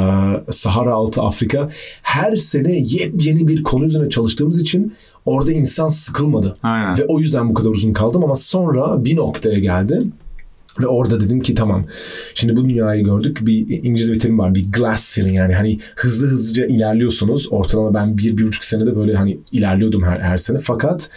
[0.49, 1.69] Sahara altı Afrika.
[2.01, 4.93] Her sene yepyeni bir konu üzerine çalıştığımız için
[5.25, 6.57] orada insan sıkılmadı.
[6.63, 6.97] Aynen.
[6.97, 10.13] Ve o yüzden bu kadar uzun kaldım ama sonra bir noktaya geldim.
[10.81, 11.85] Ve orada dedim ki tamam
[12.33, 16.27] şimdi bu dünyayı gördük bir İngilizce bir terim var bir glass ceiling yani hani hızlı
[16.27, 21.09] hızlıca ilerliyorsunuz ortalama ben bir, bir buçuk senede böyle hani ilerliyordum her, her sene fakat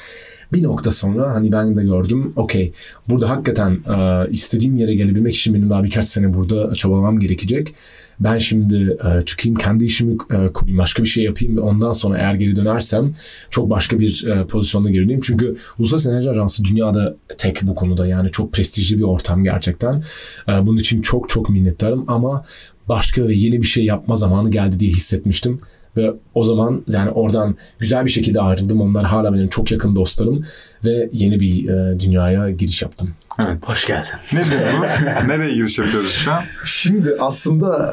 [0.52, 2.72] bir nokta sonra hani ben de gördüm okey
[3.08, 7.74] burada hakikaten e, istediğim yere gelebilmek için benim daha birkaç sene burada çabalamam gerekecek.
[8.20, 12.18] Ben şimdi e, çıkayım kendi işimi e, kurayım başka bir şey yapayım ve ondan sonra
[12.18, 13.14] eğer geri dönersem
[13.50, 15.20] çok başka bir e, pozisyonda geri.
[15.22, 20.04] Çünkü Uluslararası Enerji Ajansı dünyada tek bu konuda yani çok prestijli bir ortam gerçekten.
[20.48, 22.44] E, bunun için çok çok minnettarım ama
[22.88, 25.60] başka ve yeni bir şey yapma zamanı geldi diye hissetmiştim.
[25.96, 28.80] Ve o zaman yani oradan güzel bir şekilde ayrıldım.
[28.80, 30.44] Onlar hala benim çok yakın dostlarım
[30.84, 33.14] ve yeni bir e, dünyaya giriş yaptım.
[33.38, 33.58] Evet.
[33.62, 34.10] Hoş geldin.
[34.32, 34.82] Nedir bu?
[35.28, 36.42] Nereye giriş yapıyoruz şu an?
[36.64, 37.88] Şimdi aslında e,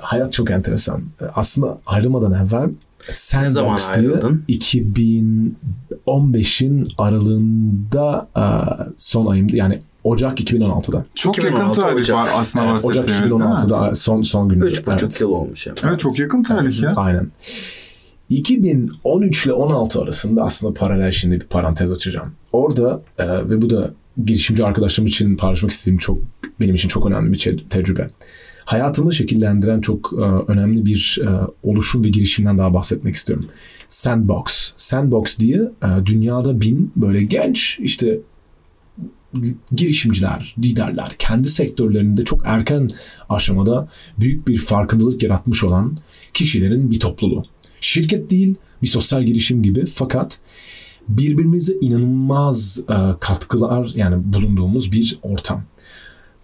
[0.00, 1.02] hayat çok enteresan.
[1.34, 2.68] Aslında ayrılmadan evvel
[3.42, 4.44] Ne zaman ayrıldın?
[4.48, 8.42] 2015'in aralığında e,
[8.96, 11.04] son ayımda yani Ocak 2016'da.
[11.14, 12.16] Çok 2016 yakın tarih Ocak.
[12.16, 13.56] var aslında Evet, Ocak bahsettiğimiz değil mi?
[13.56, 14.64] 2016'da son son günü.
[14.64, 15.20] Üç buçuk Evet.
[15.20, 15.78] yıl olmuş yani.
[15.84, 16.92] Evet çok yakın tarih ya.
[16.96, 17.30] Aynen.
[18.30, 22.32] 2013 ile 16 arasında aslında paralel şimdi bir parantez açacağım.
[22.52, 23.90] Orada e, ve bu da
[24.24, 26.18] girişimci arkadaşlarım için paylaşmak istediğim çok
[26.60, 28.10] benim için çok önemli bir tecrübe.
[28.64, 31.28] Hayatımı şekillendiren çok e, önemli bir e,
[31.68, 33.46] oluşum ve girişimden daha bahsetmek istiyorum.
[33.88, 34.72] Sandbox.
[34.76, 38.18] Sandbox diye e, dünyada bin böyle genç işte
[39.72, 42.90] girişimciler, liderler kendi sektörlerinde çok erken
[43.28, 43.88] aşamada
[44.20, 45.98] büyük bir farkındalık yaratmış olan
[46.34, 47.44] kişilerin bir topluluğu.
[47.80, 50.38] Şirket değil, bir sosyal girişim gibi fakat
[51.08, 55.64] birbirimize inanılmaz e, katkılar yani bulunduğumuz bir ortam.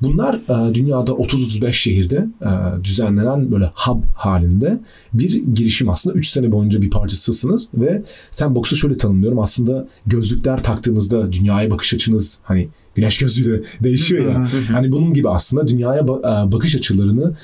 [0.03, 4.81] Bunlar e, dünyada 30-35 şehirde e, düzenlenen böyle hub halinde
[5.13, 6.19] bir girişim aslında.
[6.19, 9.39] 3 sene boyunca bir parçasısınız ve Sandbox'u şöyle tanımlıyorum.
[9.39, 14.47] Aslında gözlükler taktığınızda dünyaya bakış açınız hani güneş gözlüğü de değişiyor ya.
[14.73, 17.37] hani bunun gibi aslında dünyaya ba- e, bakış açılarını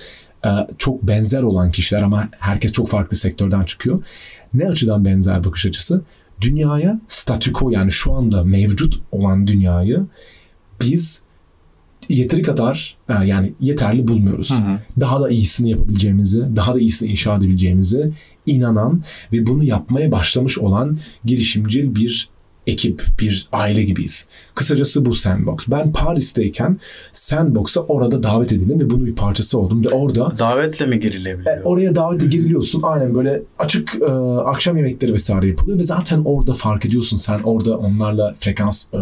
[0.45, 4.05] e, çok benzer olan kişiler ama herkes çok farklı sektörden çıkıyor.
[4.55, 6.03] Ne açıdan benzer bakış açısı?
[6.41, 10.07] Dünyaya statüko yani şu anda mevcut olan dünyayı
[10.81, 11.26] biz
[12.09, 14.53] yeteri kadar e, yani yeterli bulmuyoruz.
[15.01, 18.13] Daha da iyisini yapabileceğimizi, daha da iyisini inşa edebileceğimizi
[18.47, 22.29] inanan ve bunu yapmaya başlamış olan girişimcil bir
[22.67, 24.27] ekip, bir aile gibiyiz.
[24.55, 25.57] Kısacası bu Sandbox.
[25.69, 26.79] Ben Paris'teyken
[27.13, 31.61] Sandbox'a orada davet edildim ve bunun bir parçası oldum ve orada Davetle mi e, girilebiliyor?
[31.65, 32.81] oraya davete giriliyorsun.
[32.83, 34.13] Aynen böyle açık e,
[34.45, 38.99] akşam yemekleri vesaire yapılıyor ve zaten orada fark ediyorsun sen orada onlarla frekans e,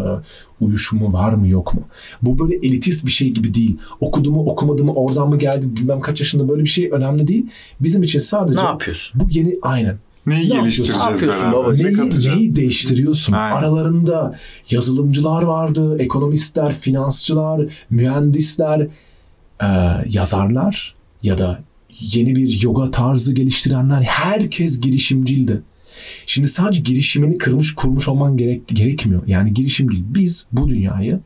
[0.61, 1.83] uyuşumu var mı yok mu?
[2.23, 3.77] Bu böyle elitist bir şey gibi değil.
[4.01, 7.47] Okudu mu okumadı mı oradan mı geldi bilmem kaç yaşında böyle bir şey önemli değil.
[7.81, 9.21] Bizim için sadece Ne yapıyorsun?
[9.21, 9.99] bu yeni aynen.
[10.27, 11.53] Neyi Ne geliştireceğiz beraber?
[11.53, 11.73] baba?
[11.73, 13.33] Ne Neyi, neyi değiştiriyorsun?
[13.33, 13.57] Aynen.
[13.57, 14.39] Aralarında
[14.71, 18.81] yazılımcılar vardı, ekonomistler, finansçılar, mühendisler,
[19.63, 19.67] e,
[20.11, 21.61] yazarlar ya da
[22.01, 25.63] yeni bir yoga tarzı geliştirenler herkes girişimcildi.
[26.27, 29.23] Şimdi sadece girişimini kırmış kurmuş olman gerek, gerekmiyor.
[29.27, 30.03] Yani girişimcil.
[30.07, 31.21] Biz bu dünyayı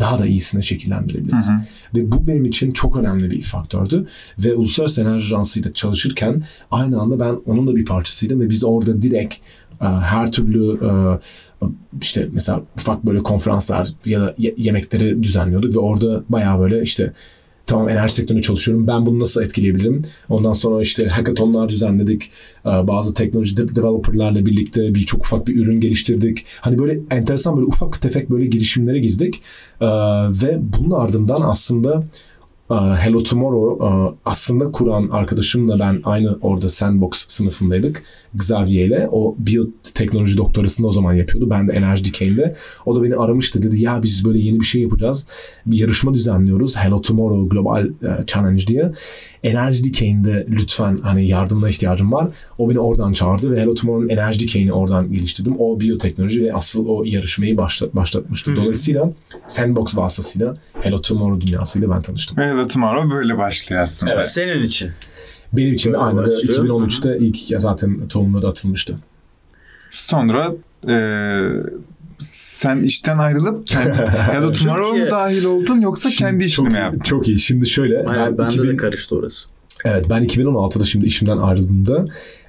[0.00, 1.48] daha da iyisine şekillendirebiliriz.
[1.48, 1.60] Hı hı.
[1.94, 4.06] Ve bu benim için çok önemli bir faktördü.
[4.38, 9.02] Ve Uluslararası Enerji Ajansı'yla çalışırken aynı anda ben onun da bir parçasıydım ve biz orada
[9.02, 9.34] direkt
[9.80, 10.90] e, her türlü e,
[12.00, 17.12] işte mesela ufak böyle konferanslar ya da ye- yemekleri düzenliyorduk ve orada bayağı böyle işte
[17.66, 18.86] tamam enerji sektöründe çalışıyorum.
[18.86, 20.02] Ben bunu nasıl etkileyebilirim?
[20.28, 22.30] Ondan sonra işte hackathonlar düzenledik.
[22.66, 26.44] Ee, Bazı teknoloji de- developerlarla birlikte bir çok ufak bir ürün geliştirdik.
[26.60, 29.42] Hani böyle enteresan böyle ufak tefek böyle girişimlere girdik.
[29.80, 29.86] Ee,
[30.42, 32.02] Ve bunun ardından aslında
[32.70, 33.86] Hello Tomorrow
[34.24, 38.02] aslında kuran arkadaşımla ben aynı orada Sandbox sınıfındaydık.
[38.34, 39.08] Xavier ile.
[39.12, 41.50] O biyoteknoloji doktorasını o zaman yapıyordu.
[41.50, 42.56] Ben de Enerji Dikey'inde.
[42.86, 43.62] O da beni aramıştı.
[43.62, 45.26] Dedi ya biz böyle yeni bir şey yapacağız.
[45.66, 46.76] Bir yarışma düzenliyoruz.
[46.76, 47.88] Hello Tomorrow Global
[48.26, 48.92] Challenge diye.
[49.42, 52.28] Enerji Dikey'inde lütfen hani yardımına ihtiyacım var.
[52.58, 55.54] O beni oradan çağırdı ve Hello Tomorrow'un Enerji Dikey'ini oradan geliştirdim.
[55.58, 58.56] O biyoteknoloji ve asıl o yarışmayı başlat, başlatmıştı.
[58.56, 59.12] Dolayısıyla
[59.46, 62.36] Sandbox vasıtasıyla Hello Tomorrow dünyasıyla ben tanıştım.
[62.36, 64.12] Ve The Tomorrow böyle başlıyor aslında.
[64.12, 64.28] Evet.
[64.28, 64.90] Senin için.
[65.52, 66.16] Benim için de aynı.
[66.18, 66.40] başlıyor.
[66.40, 68.98] 2013'te ilk ya zaten tohumları atılmıştı.
[69.90, 70.52] Sonra
[70.88, 70.98] e,
[72.18, 73.88] sen işten ayrılıp kendi,
[74.34, 77.00] ya da Tomorrow'a mı Türkiye- dahil oldun yoksa kendi işini çok mi iyi, yaptın?
[77.00, 77.38] Çok iyi.
[77.38, 78.04] Şimdi şöyle.
[78.06, 79.48] Aynen, ben bende 2000 de karıştı orası.
[79.84, 82.06] Evet ben 2016'da şimdi işimden ayrıldığımda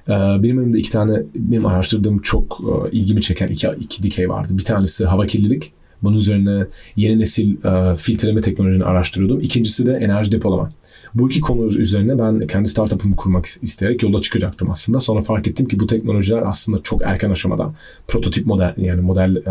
[0.08, 4.58] e, benim önümde iki tane benim araştırdığım çok e, ilgimi çeken iki, iki dikey vardı.
[4.58, 5.72] Bir tanesi hava kirlilik.
[6.02, 9.40] Bunun üzerine yeni nesil e, filtreleme teknolojisini araştırıyordum.
[9.40, 10.70] İkincisi de enerji depolama.
[11.14, 15.00] Bu iki konu üzerine ben kendi startup'ımı kurmak isteyerek yola çıkacaktım aslında.
[15.00, 17.74] Sonra fark ettim ki bu teknolojiler aslında çok erken aşamada.
[18.08, 19.50] Prototip model yani model e,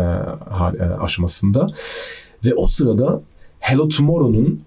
[0.80, 1.70] e, aşamasında.
[2.44, 3.22] Ve o sırada
[3.58, 4.60] Hello Tomorrow'un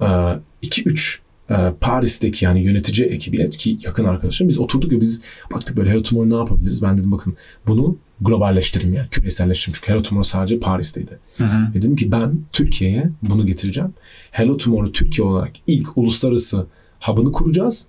[0.63, 1.17] 2-3
[1.49, 5.21] e, Paris'teki yani yönetici ekibiyle ki yakın arkadaşım biz oturduk ve biz
[5.53, 6.83] baktık böyle Hello Tomorrow ne yapabiliriz?
[6.83, 7.35] Ben dedim bakın
[7.67, 9.73] bunu globalleştirin yani küreselleştirin.
[9.73, 11.19] Çünkü Hello Tomorrow sadece Paris'teydi.
[11.39, 13.93] Ve dedim ki ben Türkiye'ye bunu getireceğim.
[14.31, 16.67] Hello Tomorrow Türkiye olarak ilk uluslararası
[16.99, 17.87] hub'ını kuracağız.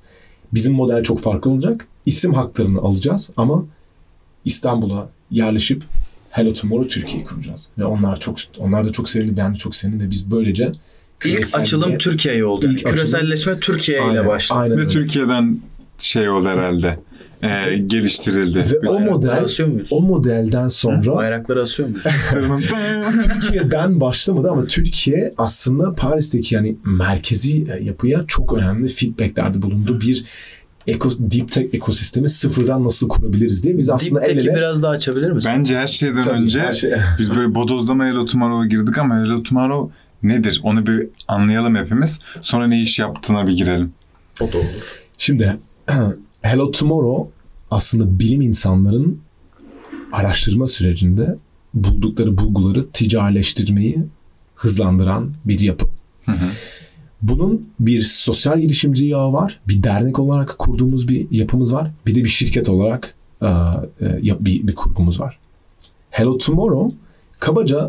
[0.55, 1.87] Bizim model çok farklı olacak.
[2.07, 3.65] İsim haklarını alacağız ama
[4.45, 5.83] İstanbul'a yerleşip
[6.31, 7.71] Hello Tomorrow Türkiye'yi kuracağız.
[7.79, 10.73] Ve onlar çok onlar da çok sevindi, ben de çok sevindim ve biz böylece
[11.25, 12.69] İlk açılım Türkiye'ye oldu.
[12.71, 14.59] İlk Küreselleşme Türkiye ile başladı.
[14.59, 14.91] aynen Ve öyle.
[14.91, 15.61] Türkiye'den
[15.99, 16.99] şey oldu herhalde.
[17.43, 18.65] Ee, geliştirildi.
[18.83, 19.47] Ve o model
[19.91, 22.05] o modelden sonra Bayrakları asıyor muyuz?
[23.25, 30.01] Türkiye'den başlamadı ama Türkiye aslında Paris'teki yani merkezi e, yapıya çok önemli feedbacklerde bulundu.
[30.01, 30.25] Bir
[30.87, 34.93] eko, deep tech ekosistemi sıfırdan nasıl kurabiliriz diye biz aslında el Dipteki ele biraz daha
[34.93, 35.51] açabilir misin?
[35.57, 39.43] Bence her şeyden Tabii, önce her şey- biz böyle bodozlama Hello Tomorrow'a girdik ama Hello
[39.43, 40.61] Tomorrow nedir?
[40.63, 42.19] Onu bir anlayalım hepimiz.
[42.41, 43.93] Sonra ne iş yaptığına bir girelim.
[44.41, 45.03] O da olur.
[45.19, 45.57] Şimdi
[46.43, 47.31] Hello Tomorrow
[47.71, 49.21] aslında bilim insanların
[50.13, 51.37] araştırma sürecinde
[51.75, 53.99] buldukları bulguları ticarileştirmeyi
[54.55, 55.87] hızlandıran bir yapı.
[57.23, 62.25] Bunun bir sosyal girişimci yağı var, bir dernek olarak kurduğumuz bir yapımız var, bir de
[62.25, 63.47] bir şirket olarak e,
[64.01, 65.39] e, bir, bir kurgumuz var.
[66.11, 66.97] Hello Tomorrow
[67.41, 67.89] kabaca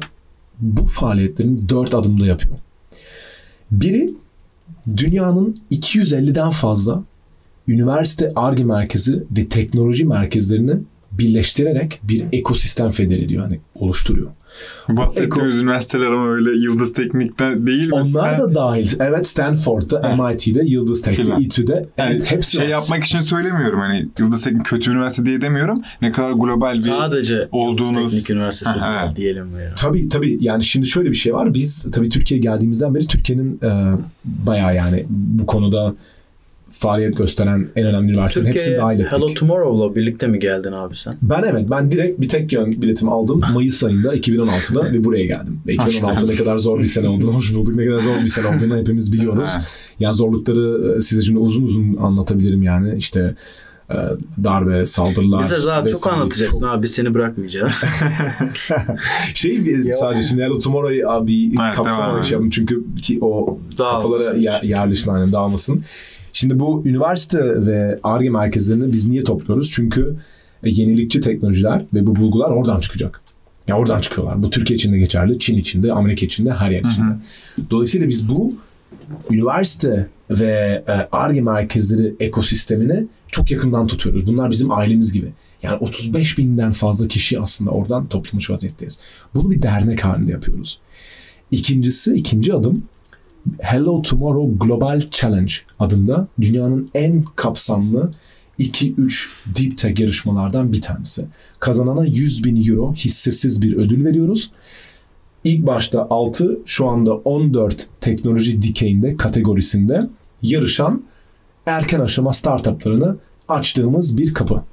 [0.60, 2.56] bu faaliyetlerini dört adımda yapıyor.
[3.72, 4.14] Biri
[4.98, 7.04] dünyanın 250'den fazla
[7.68, 10.72] üniversite ARGE merkezi ve teknoloji merkezlerini
[11.12, 13.44] birleştirerek bir ekosistem feder ediyor.
[13.44, 14.32] Yani oluşturuyor.
[14.90, 17.94] Bahsettiğimiz üniversiteler ama öyle Yıldız Teknik'te değil mi?
[17.96, 18.88] Onlar da dahil.
[19.00, 20.30] Evet Stanford'da, Heh.
[20.30, 21.42] MIT'de, Yıldız Filan.
[21.42, 21.86] İTÜ'de.
[21.98, 22.70] Yani evet, hepsi şey var.
[22.70, 25.82] yapmak için söylemiyorum hani Yıldız Teknik kötü üniversite diye demiyorum.
[26.02, 29.18] Ne kadar global bir Sadece olduğunuz- Teknik Üniversitesi Ha, evet.
[29.18, 29.74] diyelim ya.
[29.76, 31.54] Tabii tabii yani şimdi şöyle bir şey var.
[31.54, 35.96] Biz tabii Türkiye'ye geldiğimizden beri Türkiye'nin e, bayağı yani bu konuda
[36.80, 39.12] faaliyet gösteren en önemli üniversitelerin hepsini dahil ettik.
[39.12, 41.18] Hello Tomorrow'la birlikte mi geldin abi sen?
[41.22, 45.60] Ben evet ben direkt bir tek yön biletimi aldım Mayıs ayında 2016'da ve buraya geldim.
[45.68, 47.76] Ve 2016 ne kadar zor bir sene olduğunu hoş bulduk.
[47.76, 49.50] Ne kadar zor bir sene olduğunu hepimiz biliyoruz.
[49.50, 49.62] Ha.
[50.00, 53.36] Yani zorlukları e, size şimdi uzun uzun anlatabilirim yani işte
[53.90, 53.96] e,
[54.44, 55.44] darbe, saldırılar.
[55.44, 57.74] Bize daha çok anlatacaksın Çok- abi seni bırakmayacağız.
[59.34, 64.38] şey sadece şimdi Hello Tomorrow'ı abi bir devam şey yapın çünkü ki o Dağılmasın kafalara
[64.38, 64.70] yer, hiç.
[64.70, 65.84] yerleşsin aynen dağılmasın.
[66.34, 69.72] Şimdi bu üniversite ve ARGE merkezlerini biz niye topluyoruz?
[69.72, 70.16] Çünkü
[70.64, 73.22] e, yenilikçi teknolojiler ve bu bulgular oradan çıkacak.
[73.68, 74.44] Ya oradan çıkıyorlar.
[74.44, 77.16] Bu Türkiye için de geçerli, Çin için de, Amerika için de, her yer için de.
[77.70, 78.54] Dolayısıyla biz bu
[79.32, 84.28] üniversite ve e, ARGE merkezleri ekosistemini çok yakından tutuyoruz.
[84.28, 85.28] Bunlar bizim ailemiz gibi.
[85.64, 89.00] Yani 35 binden fazla kişi aslında oradan toplamış vaziyetteyiz.
[89.36, 90.80] Bunu bir dernek halinde yapıyoruz.
[91.52, 92.84] İkincisi, ikinci adım
[93.60, 98.12] Hello Tomorrow Global Challenge adında dünyanın en kapsamlı
[98.60, 101.26] 2-3 deep tech yarışmalardan bir tanesi.
[101.60, 104.52] Kazanana 100 bin euro hissesiz bir ödül veriyoruz.
[105.44, 110.10] İlk başta 6 şu anda 14 teknoloji dikeyinde kategorisinde
[110.42, 111.04] yarışan
[111.66, 114.64] erken aşama startuplarını açtığımız bir kapı.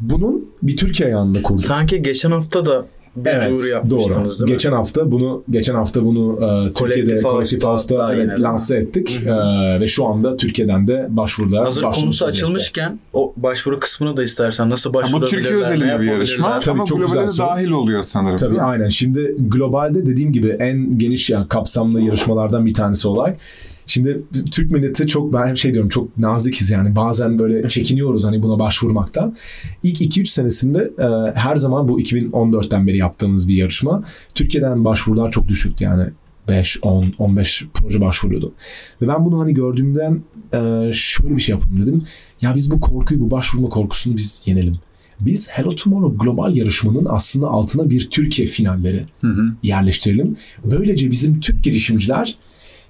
[0.00, 1.64] Bunun bir Türkiye ayağında kurduk.
[1.64, 4.00] Sanki geçen hafta da bir Evet duyuru doğru.
[4.00, 4.52] yapmıştınız değil mi?
[4.52, 9.86] Geçen hafta bunu geçen hafta bunu e, Türkiye'de House'da House'da evet, lanse ettik E, ve
[9.86, 12.24] şu anda Türkiye'den de başvurular Hazır konusu vaziyette.
[12.26, 15.38] açılmışken o başvuru kısmını da istersen nasıl Ha, bu başvurabilirler?
[15.42, 16.60] Türkiye özelinde bir yarışma?
[16.60, 18.36] Tabii, ama çok globale güzel dahil oluyor sanırım.
[18.36, 18.88] Tabii aynen.
[18.88, 23.36] Şimdi globalde dediğim gibi en geniş ya kapsamlı yarışmalardan bir tanesi olarak.
[23.86, 28.42] Şimdi Türk milleti çok ben hep şey diyorum çok nazikiz yani bazen böyle çekiniyoruz hani
[28.42, 29.36] buna başvurmaktan.
[29.82, 34.04] İlk 2-3 senesinde e, her zaman bu 2014'ten beri yaptığımız bir yarışma.
[34.34, 36.06] Türkiye'den başvurular çok düşüktü yani
[36.48, 38.52] 5, 10, 15 proje başvuruyordu.
[39.02, 42.02] Ve ben bunu hani gördüğümden e, şöyle bir şey yapalım dedim.
[42.40, 44.78] Ya biz bu korkuyu, bu başvurma korkusunu biz yenelim.
[45.20, 49.04] Biz Hello Tomorrow global yarışmanın aslında altına bir Türkiye finalleri
[49.62, 50.36] yerleştirelim.
[50.64, 52.36] Böylece bizim Türk girişimciler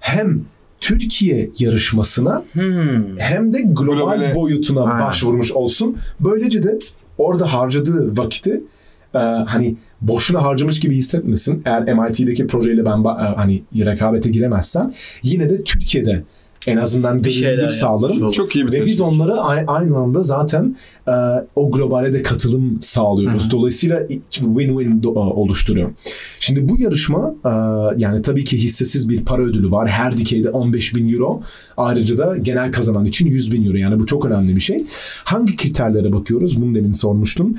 [0.00, 0.44] hem
[0.82, 3.18] Türkiye yarışmasına Hmm.
[3.18, 5.06] hem de global Globale- boyutuna Aynen.
[5.06, 5.96] başvurmuş olsun.
[6.20, 6.78] Böylece de
[7.18, 8.60] orada harcadığı vakiti
[9.14, 11.62] e, hani boşuna harcamış gibi hissetmesin.
[11.64, 14.92] Eğer MIT'deki projeyle ben e, hani rekabete giremezsem
[15.22, 16.22] yine de Türkiye'de
[16.66, 18.22] en azından Bir şeyler sağlarım.
[18.22, 18.32] olur.
[18.32, 20.76] Çok iyi bir Ve biz onlara aynı anda zaten
[21.08, 21.12] e,
[21.56, 23.50] o globale de katılım sağlıyoruz.
[23.50, 25.90] Dolayısıyla win-win e, oluşturuyor.
[26.40, 27.50] Şimdi bu yarışma e,
[28.00, 29.88] yani tabii ki hissesiz bir para ödülü var.
[29.88, 31.42] Her dikeyde 15 bin euro.
[31.76, 33.76] Ayrıca da genel kazanan için 100 bin euro.
[33.76, 34.84] Yani bu çok önemli bir şey.
[35.24, 36.62] Hangi kriterlere bakıyoruz?
[36.62, 37.54] Bunu demin sormuştum.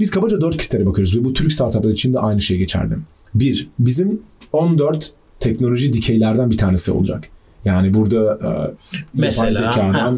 [0.00, 2.94] Biz kabaca 4 kritere bakıyoruz ve bu Türk startuplar için de aynı şey geçerli.
[3.34, 4.20] Bir, bizim
[4.52, 7.28] 14 teknoloji dikeylerden bir tanesi olacak.
[7.64, 9.52] Yani burada e, yapay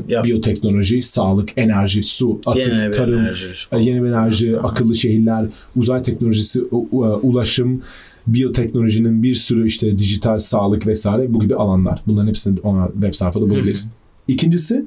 [0.08, 0.24] yap.
[0.24, 3.46] biyoteknoloji, sağlık, enerji, su, atık, Yeni tarım, enerji.
[3.72, 7.82] e, yeni enerji, akıllı şehirler, uzay teknolojisi, u- ulaşım,
[8.26, 12.02] biyoteknolojinin bir sürü işte dijital sağlık vesaire bu gibi alanlar.
[12.06, 13.90] Bunların hepsini ona web sayfada bulabiliriz.
[14.28, 14.84] İkincisi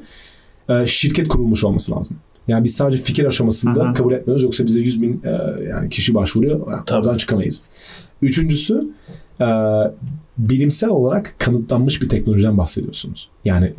[0.69, 2.17] e, şirket kurulmuş olması lazım.
[2.47, 3.93] Yani biz sadece fikir aşamasında hı.
[3.93, 5.29] kabul etmiyoruz yoksa bize 100 bin e,
[5.69, 6.83] yani kişi başvuruyor.
[6.85, 6.99] Tabii.
[6.99, 7.63] Oradan çıkamayız.
[8.21, 8.87] Üçüncüsü
[9.41, 9.45] e,
[10.37, 13.29] bilimsel olarak kanıtlanmış bir teknolojiden bahsediyorsunuz.
[13.45, 13.73] Yani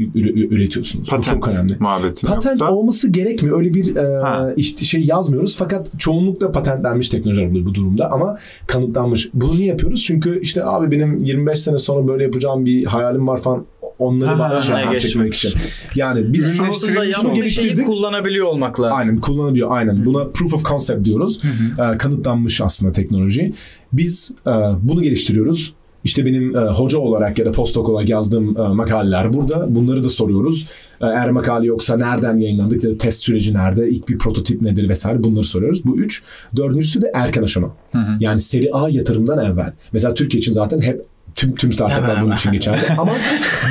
[0.50, 1.06] üretiyorsunuz.
[1.06, 1.76] Bu Patent çok önemli.
[1.80, 2.74] muhabbeti Patent yoksa?
[2.74, 3.58] olması gerekmiyor.
[3.58, 4.50] Öyle bir e, Ha.
[4.56, 5.56] işte şey yazmıyoruz.
[5.56, 9.30] Fakat çoğunlukla patentlenmiş teknolojiler oluyor bu durumda ama kanıtlanmış.
[9.34, 10.04] Bunu niye yapıyoruz?
[10.04, 13.64] Çünkü işte abi benim 25 sene sonra böyle yapacağım bir hayalim var falan.
[13.98, 15.52] Onları yapmak, çekmek için.
[15.94, 17.86] Yani biz Ürünleştirilmiş Aslında Bunu yaptığı şeyi geliştirdik.
[17.86, 18.96] kullanabiliyor olmak lazım.
[18.96, 20.06] Aynen kullanılıyor aynen.
[20.06, 21.40] Buna proof of concept diyoruz.
[21.78, 23.52] Ee, kanıtlanmış aslında teknoloji.
[23.92, 24.50] Biz e,
[24.82, 25.74] bunu geliştiriyoruz.
[26.04, 29.74] İşte benim e, hoca olarak ya da postdoc olarak yazdığım e, makaleler burada.
[29.74, 30.66] Bunları da soruyoruz.
[31.00, 34.88] E, eğer makale yoksa nereden yayınlandık ya da test süreci nerede, ilk bir prototip nedir
[34.88, 35.84] vesaire bunları soruyoruz.
[35.84, 36.22] Bu üç.
[36.56, 37.76] Dördüncüsü de erken aşama.
[38.20, 39.72] Yani seri A yatırımdan evvel.
[39.92, 41.04] Mesela Türkiye için zaten hep
[41.38, 42.80] tüm tüm startuplar bunun için geçerli.
[42.98, 43.12] Ama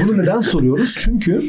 [0.04, 0.96] bunu neden soruyoruz?
[1.00, 1.46] Çünkü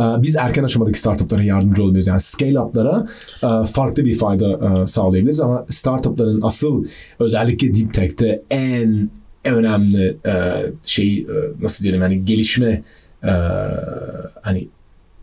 [0.00, 2.06] ee, biz erken aşamadaki startuplara yardımcı olabiliriz.
[2.06, 3.06] Yani scale-up'lara
[3.42, 6.86] e, farklı bir fayda e, sağlayabiliriz ama startupların asıl
[7.18, 9.10] özellikle deep tech'te en
[9.44, 11.26] önemli e, şey e,
[11.62, 12.82] nasıl diyelim yani gelişme
[13.24, 13.32] e,
[14.42, 14.68] hani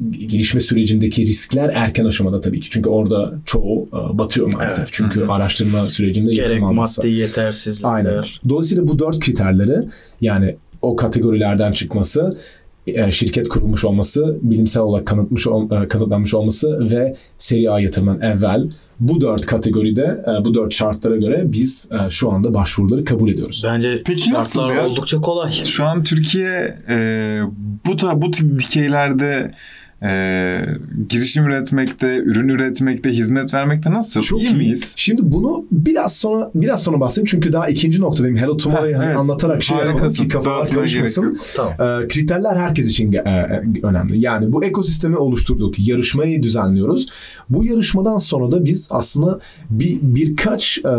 [0.09, 2.69] gelişme sürecindeki riskler erken aşamada tabii ki.
[2.69, 4.79] Çünkü orada çoğu e, batıyor maalesef.
[4.79, 4.89] Evet.
[4.91, 7.89] Çünkü araştırma sürecinde Gerek maddi yetersizlikler.
[7.89, 8.23] Aynen.
[8.49, 9.87] Dolayısıyla bu dört kriterleri
[10.21, 12.37] yani o kategorilerden çıkması,
[12.87, 18.69] e, şirket kurulmuş olması, bilimsel olarak kanıtmış e, kanıtlanmış olması ve seri A yatırımdan evvel
[18.99, 23.63] bu dört kategoride, bu dört şartlara göre biz şu anda başvuruları kabul ediyoruz.
[23.67, 24.87] Bence Peki nasıl şartlar ya?
[24.87, 25.51] oldukça kolay.
[25.51, 27.39] Şu an Türkiye e,
[27.85, 29.53] bu ta, bu dikeylerde
[30.03, 30.61] e,
[31.09, 34.21] girişim üretmekte, ürün üretmekte, hizmet vermekte nasıl?
[34.21, 34.55] Çok iyi, iyi.
[34.55, 34.93] miyiz?
[34.95, 38.37] Şimdi bunu biraz sonra biraz sonra bahsedeyim çünkü daha ikinci noktadayım.
[38.37, 39.17] Hello Tomorrow'u Heh, hani evet.
[39.17, 41.39] anlatarak şey yapalım ki kafalar karışmasın.
[41.55, 41.73] Tamam.
[41.73, 44.19] Ee, kriterler herkes için e, e, önemli.
[44.19, 45.87] Yani bu ekosistemi oluşturduk.
[45.87, 47.07] Yarışmayı düzenliyoruz.
[47.49, 50.91] Bu yarışmadan sonra da biz aslında bir birkaç e,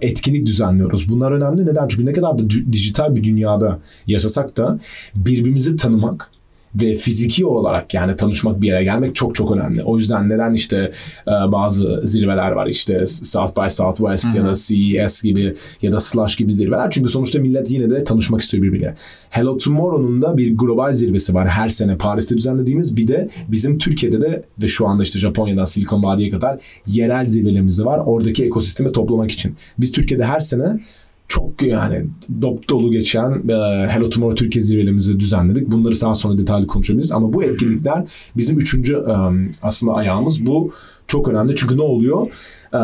[0.00, 1.10] etkinlik düzenliyoruz.
[1.10, 1.66] Bunlar önemli.
[1.66, 1.88] Neden?
[1.88, 4.78] Çünkü ne kadar da dijital bir dünyada yaşasak da
[5.14, 6.31] birbirimizi tanımak
[6.74, 9.82] ve fiziki olarak yani tanışmak bir yere gelmek çok çok önemli.
[9.82, 10.92] O yüzden neden işte
[11.26, 16.36] e, bazı zirveler var işte South by Southwest ya da CES gibi ya da Slush
[16.36, 16.90] gibi zirveler.
[16.90, 18.94] Çünkü sonuçta millet yine de tanışmak istiyor birbiriyle.
[19.30, 22.96] Hello Tomorrow'un da bir global zirvesi var her sene Paris'te düzenlediğimiz.
[22.96, 27.78] Bir de bizim Türkiye'de de ve şu anda işte Japonya'dan Silikon Vadi'ye kadar yerel zirvelerimiz
[27.78, 28.02] de var.
[28.06, 29.56] Oradaki ekosistemi toplamak için.
[29.78, 30.80] Biz Türkiye'de her sene
[31.28, 32.06] çok yani
[32.42, 33.54] dop dolu geçen e,
[33.88, 35.70] Hello Tomorrow Türkiye zirvelerimizi düzenledik.
[35.70, 37.12] Bunları daha sonra detaylı konuşabiliriz.
[37.12, 38.04] Ama bu etkinlikler
[38.36, 39.14] bizim üçüncü e,
[39.62, 40.46] aslında ayağımız.
[40.46, 40.70] Bu
[41.06, 42.28] çok önemli çünkü ne oluyor?
[42.74, 42.78] E,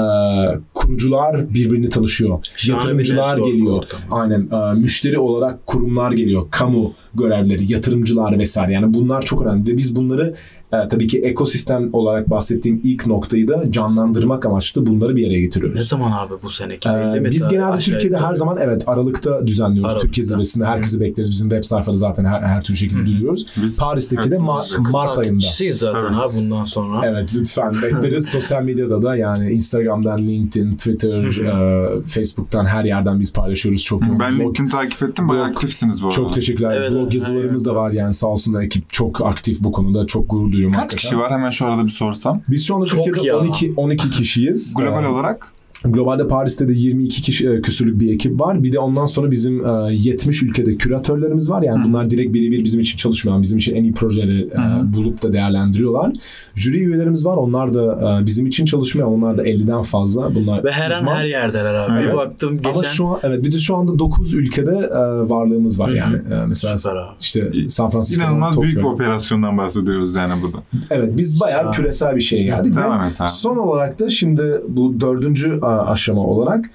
[0.74, 2.38] kurucular birbirini tanışıyor.
[2.56, 3.76] Şahane bir Yatırımcılar geliyor.
[3.76, 4.02] ortamı.
[4.10, 4.48] Aynen.
[4.50, 6.46] E, müşteri olarak kurumlar geliyor.
[6.50, 8.72] Kamu görevleri, yatırımcılar vesaire.
[8.72, 9.72] Yani bunlar çok önemli.
[9.72, 10.34] Ve biz bunları
[10.72, 15.76] e, tabii ki ekosistem olarak bahsettiğim ilk noktayı da canlandırmak amaçlı bunları bir yere getiriyoruz.
[15.78, 16.88] Ne zaman abi bu seneki?
[16.88, 19.90] Ee, biz genelde Türkiye'de her zaman evet Aralık'ta düzenliyoruz.
[19.92, 20.06] Aralık'ta.
[20.06, 21.30] Türkiye zirvesinde herkesi bekleriz.
[21.30, 23.46] Bizim web sayfada zaten her, her türlü şekilde duyuruyoruz.
[23.62, 25.34] Biz- Paris'teki de Ma- biz- Mart ayında.
[25.34, 27.06] Takipçisiyiz zaten ha bundan sonra.
[27.06, 28.28] Evet lütfen bekleriz.
[28.28, 33.84] Sosyal medyada da yani Instagram'dan, LinkedIn, Twitter, e, Facebook'tan her yerden biz paylaşıyoruz.
[33.84, 35.28] Çok Ben blog- LinkedIn takip ettim.
[35.28, 36.16] Bayağı Blog- aktifsiniz bu arada.
[36.16, 36.76] çok teşekkürler.
[36.76, 40.06] Evet, Blog evet, yazılarımız da var yani sağ olsun da ekip çok aktif bu konuda.
[40.06, 40.98] Çok gurur duyuyorum Kaç hakikaten.
[41.10, 41.32] kişi var?
[41.32, 42.40] Hemen şu arada bir sorsam.
[42.48, 43.38] Biz şu anda Çok Türkiye'de ya.
[43.38, 44.74] 12 12 kişiyiz.
[44.78, 45.52] Global Ee, olarak
[45.84, 48.62] Globalde Paris'te de 22 kişi e, küsürlük bir ekip var.
[48.62, 51.62] Bir de ondan sonra bizim e, 70 ülkede küratörlerimiz var.
[51.62, 55.32] Yani bunlar direkt birebir bizim için çalışmayan, bizim için en iyi projeleri e, bulup da
[55.32, 56.12] değerlendiriyorlar.
[56.54, 57.36] Jüri üyelerimiz var.
[57.36, 59.08] Onlar da e, bizim için çalışmıyor.
[59.08, 60.34] Onlar da 50'den fazla.
[60.34, 61.16] Bunlar Ve her an uzman.
[61.16, 61.92] her yerdeler abi.
[62.02, 62.12] Evet.
[62.12, 62.70] Bir baktım geçen.
[62.70, 66.16] Ama şu an evet bizim şu anda 9 ülkede e, varlığımız var Hı yani.
[66.16, 67.08] E, mesela Süper abi.
[67.20, 68.94] işte San Francisco, inanılmaz büyük bir Tokyo.
[68.94, 70.56] operasyondan bahsediyoruz yani burada.
[70.90, 72.72] Evet biz bayağı küresel bir şeye geldik.
[72.72, 72.78] et
[73.20, 73.28] abi.
[73.30, 76.70] Son olarak da şimdi bu dördüncü aşama olarak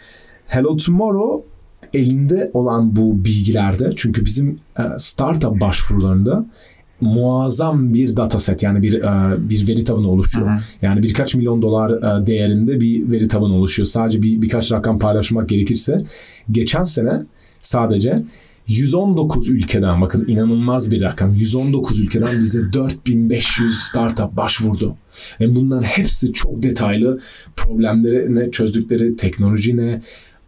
[0.47, 1.53] Hello Tomorrow
[1.93, 6.45] elinde olan bu bilgilerde çünkü bizim e, startup başvurularında
[7.01, 10.47] muazzam bir dataset yani bir e, bir veri tabanı oluşuyor.
[10.47, 10.59] Hı hı.
[10.81, 13.85] Yani birkaç milyon dolar e, değerinde bir veri tabanı oluşuyor.
[13.85, 16.03] Sadece bir birkaç rakam paylaşmak gerekirse
[16.51, 17.23] geçen sene
[17.61, 18.23] sadece
[18.67, 21.33] 119 ülkeden bakın inanılmaz bir rakam.
[21.33, 24.95] 119 ülkeden bize 4500 startup başvurdu.
[25.39, 27.19] Ve bunların hepsi çok detaylı
[27.55, 30.01] problemleri ne çözdükleri teknoloji ne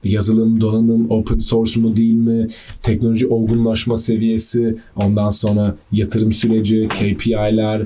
[0.06, 2.48] yazılım, donanım, open source mu değil mi,
[2.82, 7.82] teknoloji olgunlaşma seviyesi, ondan sonra yatırım süreci, KPI'ler,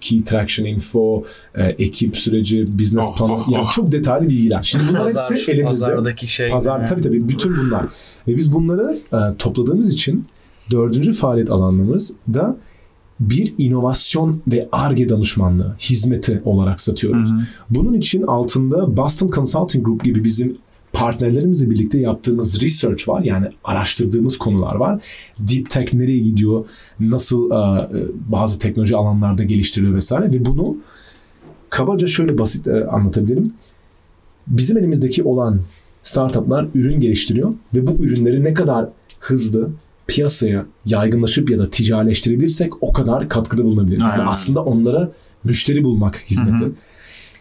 [0.00, 3.72] Key Traction Info, e, ekip süreci, business Oh, plan, oh, yani oh.
[3.72, 4.62] çok detaylı bilgiler.
[4.62, 5.64] Şimdi bunlar Pazar, hepsi elimizde.
[5.64, 6.48] pazardaki şey.
[6.48, 6.88] Pazar gibi.
[6.88, 7.84] tabii tabii bütün bunlar.
[8.28, 10.24] Ve biz bunları e, topladığımız için
[10.70, 12.56] dördüncü faaliyet alanımız da
[13.20, 17.30] bir inovasyon ve ARGE danışmanlığı hizmeti olarak satıyoruz.
[17.70, 20.56] Bunun için altında Boston Consulting Group gibi bizim
[20.92, 23.22] partnerlerimizle birlikte yaptığımız research var.
[23.24, 25.04] Yani araştırdığımız konular var.
[25.38, 26.64] Deep Tech nereye gidiyor,
[27.00, 27.88] nasıl e,
[28.28, 30.76] bazı teknoloji alanlarda geliştiriyor vesaire ve bunu
[31.70, 33.52] kabaca şöyle basit e, anlatabilirim.
[34.46, 35.60] Bizim elimizdeki olan
[36.02, 38.88] startuplar ürün geliştiriyor ve bu ürünleri ne kadar
[39.20, 39.70] hızlı
[40.08, 44.02] piyasaya yaygınlaşıp ya da ticarileştirebilirsek o kadar katkıda bulunabiliriz.
[44.02, 44.26] Yani Aynen.
[44.26, 45.12] aslında onlara
[45.44, 46.64] müşteri bulmak hizmeti.
[46.64, 46.72] Hı hı.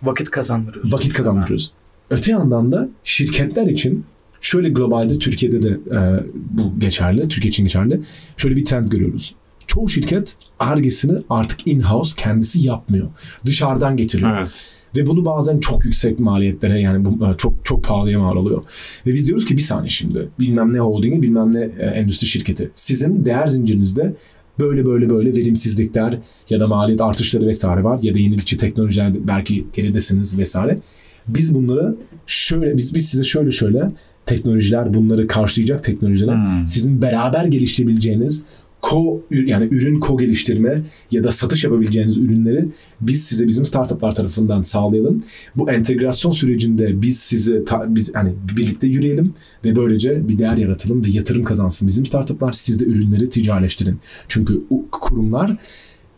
[0.04, 0.94] Vakit kazandırıyoruz.
[0.94, 1.72] Vakit kazandırıyoruz.
[2.10, 4.06] Öte yandan da şirketler için
[4.42, 8.02] şöyle globalde Türkiye'de de e, bu geçerli, Türkiye için geçerli.
[8.38, 9.36] Şöyle bir trend görüyoruz.
[9.68, 13.08] Çoğu şirket argesini artık in-house kendisi yapmıyor.
[13.46, 14.38] Dışarıdan getiriyor.
[14.38, 14.66] Evet.
[14.96, 18.64] Ve bunu bazen çok yüksek maliyetlere yani bu e, çok çok pahalıya mal oluyor.
[19.06, 22.72] Ve biz diyoruz ki bir saniye şimdi bilmem ne holdingi bilmem ne e, endüstri şirketi.
[22.76, 24.14] Sizin değer zincirinizde
[24.60, 26.18] böyle böyle böyle verimsizlikler
[26.50, 30.80] ya da maliyet artışları vesaire var ya da yenilikçi teknolojilerde belki geridesiniz vesaire.
[31.28, 33.92] Biz bunları şöyle biz biz size şöyle şöyle
[34.26, 36.68] teknolojiler bunları karşılayacak teknolojiler Hmm.
[36.68, 38.46] sizin beraber geliştirebileceğiniz
[38.82, 42.66] ko yani ürün ko geliştirme ya da satış yapabileceğiniz ürünleri
[43.02, 45.24] biz size bizim startuplar tarafından sağlayalım.
[45.56, 49.34] Bu entegrasyon sürecinde biz sizi ta- biz hani birlikte yürüyelim
[49.66, 54.00] ve böylece bir değer yaratalım ve yatırım kazansın bizim startuplar siz de ürünleri ticarileştirin.
[54.28, 54.62] Çünkü
[54.92, 55.58] kurumlar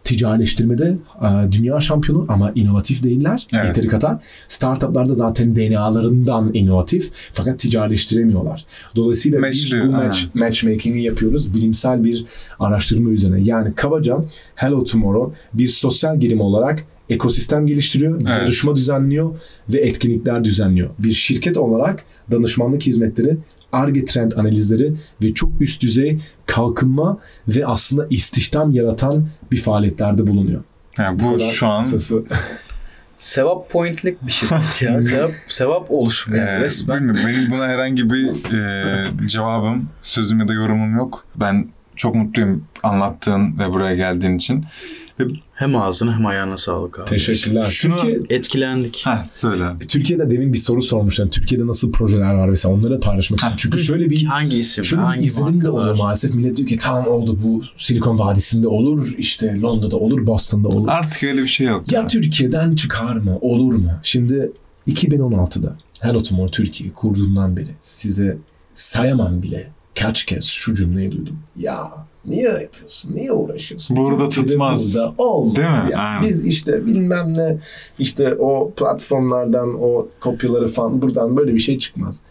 [0.10, 3.48] ticarileştirmede e, dünya şampiyonu ama inovatif değiller.
[3.54, 3.66] Evet.
[3.66, 4.18] Yeteri kadar.
[4.48, 8.66] Startuplarda zaten DNA'larından inovatif fakat ticarileştiremiyorlar.
[8.96, 10.48] Dolayısıyla biz Matchliyor, bu match, aynen.
[10.48, 12.26] matchmaking'i yapıyoruz bilimsel bir
[12.60, 13.42] araştırma üzerine.
[13.42, 14.18] Yani kabaca
[14.56, 18.28] Hello Tomorrow bir sosyal girim olarak ekosistem geliştiriyor, Evet.
[18.42, 19.36] yarışma düzenliyor
[19.70, 20.90] ve etkinlikler düzenliyor.
[21.00, 23.38] Bir şirket olarak danışmanlık hizmetleri,
[23.72, 24.94] ARGE trend analizleri
[25.24, 27.18] ve çok üst düzey kalkınma
[27.48, 30.64] ve aslında istihdam yaratan bir faaliyetlerde bulunuyor.
[30.98, 32.24] Yani bu şu an Kısası.
[33.18, 35.02] Sevap pointlik bir şirket ya.
[35.02, 36.98] sevap, sevap oluşumu yani Ee, resmen.
[37.00, 37.22] bilmiyorum.
[37.28, 41.26] Benim buna herhangi bir e, cevabım, sözüm ya da yorumum yok.
[41.36, 44.66] Ben çok mutluyum anlattığın ve buraya geldiğin için.
[45.60, 47.10] Hem ağzına hem ayağına sağlık abi.
[47.10, 47.66] Teşekkürler.
[47.66, 49.02] Şunu- Türkiye, Etkilendik.
[49.06, 49.66] Ha söyle.
[49.88, 51.28] Türkiye'de demin bir soru sormuşlar.
[51.28, 53.58] Türkiye'de nasıl projeler var mesela onları paylaşmak istiyorum.
[53.62, 54.84] Çünkü şöyle bir Hangi isim?
[54.84, 56.34] Şöyle bir hangi izlenim de oluyor maalesef.
[56.36, 60.88] Millet diyor ki tamam oldu bu Silikon Vadisi'nde olur, işte Londra'da olur, Boston'da olur.
[60.90, 61.92] Artık öyle bir şey yok.
[61.92, 63.38] Ya Türkiye'den çıkar mı?
[63.42, 63.92] Olur mu?
[64.04, 64.52] Şimdi
[64.88, 68.38] 2016'da Hello Tomorrow Türkiye kurduğundan beri size
[68.74, 69.68] sayamam bile
[70.00, 71.40] kaç kez şu cümleyi duydum.
[71.58, 71.92] Ya
[72.30, 73.16] niye yapıyorsun?
[73.16, 73.98] Niye uğraşıyorsun?
[73.98, 74.96] Burada Türkiye'de tutmaz.
[74.96, 75.92] Burada olmaz Değil mi?
[75.92, 75.98] ya.
[76.00, 76.30] Aynen.
[76.30, 77.58] Biz işte bilmem ne
[78.00, 82.22] işte o platformlardan o kopyaları falan buradan böyle bir şey çıkmaz.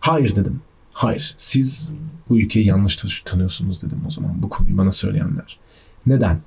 [0.00, 0.60] Hayır dedim.
[0.92, 1.34] Hayır.
[1.38, 1.94] Siz
[2.28, 5.58] bu ülkeyi yanlış tan- tanıyorsunuz dedim o zaman bu konuyu bana söyleyenler.
[6.06, 6.40] Neden?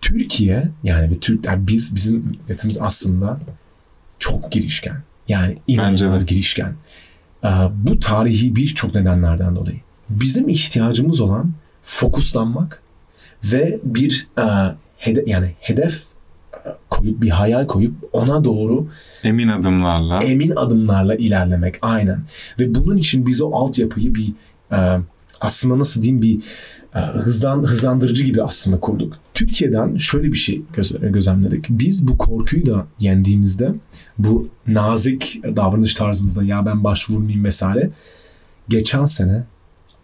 [0.00, 3.40] Türkiye yani bir Türk yani biz bizim milletimiz aslında
[4.18, 5.02] çok girişken.
[5.28, 6.74] Yani inanılmaz girişken.
[7.44, 9.80] Ee, bu tarihi birçok nedenlerden dolayı.
[10.10, 11.52] Bizim ihtiyacımız olan
[11.82, 12.82] fokuslanmak
[13.44, 16.02] ve bir e, hede, yani hedef
[16.54, 18.88] e, koyup bir hayal koyup ona doğru
[19.24, 20.18] Emin adımlarla.
[20.18, 22.20] emin adımlarla ilerlemek aynen.
[22.58, 24.32] Ve bunun için biz o altyapıyı bir
[24.72, 25.00] e,
[25.40, 26.40] aslında nasıl diyeyim bir
[26.94, 29.18] e, hızlan, hızlandırıcı gibi aslında kurduk.
[29.34, 31.66] Türkiye'den şöyle bir şey göz, gözlemledik.
[31.68, 33.74] Biz bu korkuyu da yendiğimizde
[34.18, 37.90] bu nazik davranış tarzımızda ya ben başvurmayayım vesaire
[38.68, 39.44] geçen sene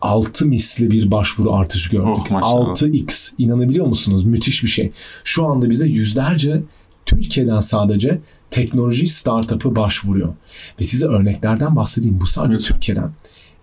[0.03, 2.26] 6 misli bir başvuru artışı gördük.
[2.26, 2.68] Oh, maşallah.
[2.68, 4.24] 6x inanabiliyor musunuz?
[4.24, 4.92] Müthiş bir şey.
[5.24, 6.62] Şu anda bize yüzlerce
[7.07, 10.34] Türkiye'den sadece teknoloji startup'ı başvuruyor.
[10.80, 12.20] Ve size örneklerden bahsedeyim.
[12.20, 12.74] Bu sadece Lütfen.
[12.74, 13.11] Türkiye'den.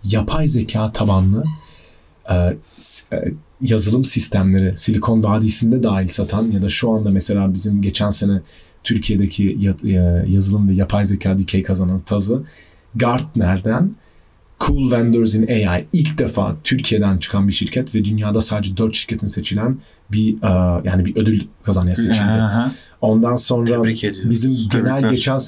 [0.04, 1.44] Yapay zeka tabanlı
[2.30, 2.56] e, e,
[3.62, 8.40] yazılım sistemleri Silikon Vadisi'nde dahil satan ya da şu anda mesela bizim geçen sene
[8.84, 9.90] Türkiye'deki e,
[10.28, 12.42] yazılım ve yapay zeka dikey kazanan tazı
[12.94, 13.94] Gartner'den
[14.66, 19.26] Cool Vendors in AI ilk defa Türkiye'den çıkan bir şirket ve dünyada sadece 4 şirketin
[19.26, 19.76] seçilen
[20.12, 22.20] bir e, yani bir ödül kazanmaya seçildi.
[22.20, 22.72] Aha.
[23.00, 24.98] Ondan sonra Tebrik bizim Tebrikler.
[24.98, 25.38] genel geçen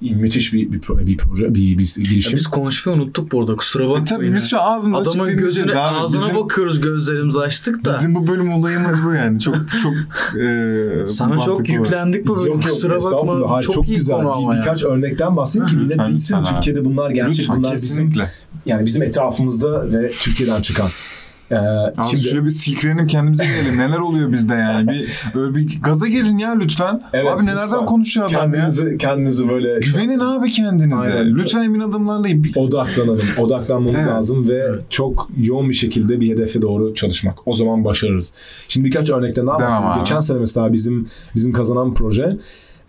[0.00, 2.38] müthiş bir bir, pro- bir proje bir, bir Ya girişim.
[2.38, 4.04] biz konuşmayı unuttuk bu arada kusura E bakmayın.
[4.04, 5.96] tabii biz şu ağzımızı açık Adamın dinleyeceğiz gözüne abi.
[5.96, 7.96] ağzına bizim, bakıyoruz gözlerimizi açtık da.
[7.98, 9.40] bizim bu bölüm olayımız bu yani.
[9.40, 9.94] Çok çok
[10.40, 11.72] e, Sana çok bu.
[11.72, 12.60] yüklendik bu bölüm.
[12.60, 13.40] Kusura estağfurullah.
[13.40, 13.50] bakma.
[13.54, 14.16] Hayır, çok, çok, iyi güzel.
[14.18, 14.88] Bir, birkaç ya.
[14.88, 16.36] örnekten bahsedeyim ki millet bilsin.
[16.54, 18.30] Türkiye'de bunlar gerçek Lütfen bunlar bizim kesinlikle.
[18.66, 20.88] yani bizim etrafımızda ve Türkiye'den çıkan.
[21.52, 21.56] Ee,
[22.10, 23.78] şimdi şöyle bir silkelenin kendimize gelelim.
[23.78, 24.88] Neler oluyor bizde yani?
[24.90, 27.02] Bir öyle bir gaza gelin ya lütfen.
[27.12, 27.84] Evet, abi nelerden lütfen.
[27.84, 28.40] konuşuyor adam ya?
[28.50, 30.96] kendinizi kendinizi böyle Güvenin abi kendinize.
[30.96, 31.34] Aynen.
[31.36, 32.28] Lütfen emin adımlarla.
[32.56, 33.20] Odaklanalım.
[33.38, 34.10] Odaklanmamız Evet.
[34.12, 37.48] lazım ve çok yoğun bir şekilde bir hedefe doğru çalışmak.
[37.48, 38.34] O zaman başarırız.
[38.68, 39.98] Şimdi birkaç örnekten daha bahsedeyim.
[39.98, 42.36] Geçen sene mesela bizim bizim kazanan proje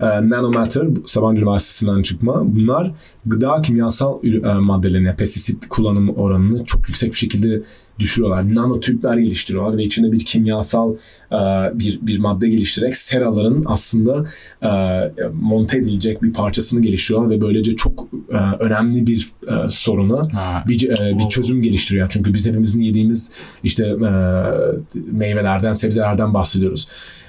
[0.02, 2.41] e, Nanomatter, Sabancı Üniversitesi'nden çıkma.
[2.43, 2.91] Bunlar
[3.26, 7.62] gıda kimyasal e, maddelerine, pestisit kullanım oranını çok yüksek bir şekilde
[7.99, 8.56] düşürüyorlar.
[8.56, 10.93] Nanotüpler geliştiriyorlar ve içinde bir kimyasal
[11.32, 11.38] e,
[11.80, 14.26] bir bir madde geliştirerek seraların aslında
[14.64, 14.70] e,
[15.34, 20.64] monte edilecek bir parçasını geliştiriyorlar ve böylece çok e, önemli bir e, soruna Ha.
[20.68, 22.10] bir, e, bir çözüm geliştiriyor.
[22.10, 23.32] Çünkü biz hepimizin yediğimiz
[23.64, 24.12] işte e,
[25.12, 26.88] meyvelerden, sebzelerden bahsediyoruz.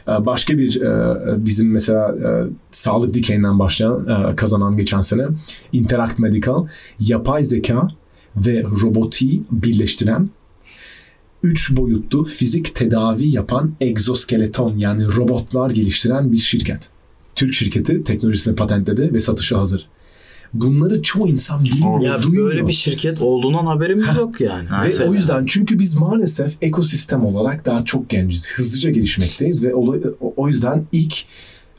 [0.09, 5.26] E, başka bir e, bizim mesela e, sağlık dikeyinden başlayan e, kazanan geçen sene
[5.72, 6.66] Interact Medical
[7.00, 7.88] yapay zeka
[8.36, 10.30] ve robotiği birleştiren
[11.42, 16.88] üç boyutlu fizik tedavi yapan egzoskeleton yani robotlar geliştiren bir şirket.
[17.34, 19.88] Türk şirketi teknolojisini patentledi ve satışa hazır.
[20.55, 22.46] Bunları çoğu insan bilmiyor, Ya duymuyor.
[22.46, 24.68] böyle bir şirket olduğundan haberimiz yok yani.
[24.68, 24.82] Ha.
[24.82, 25.11] Ve Mesela.
[25.11, 28.48] o yüzden çünkü biz maalesef ekosistem olarak daha çok genciz.
[28.50, 29.98] Hızlıca gelişmekteyiz ve o,
[30.36, 31.14] o yüzden ilk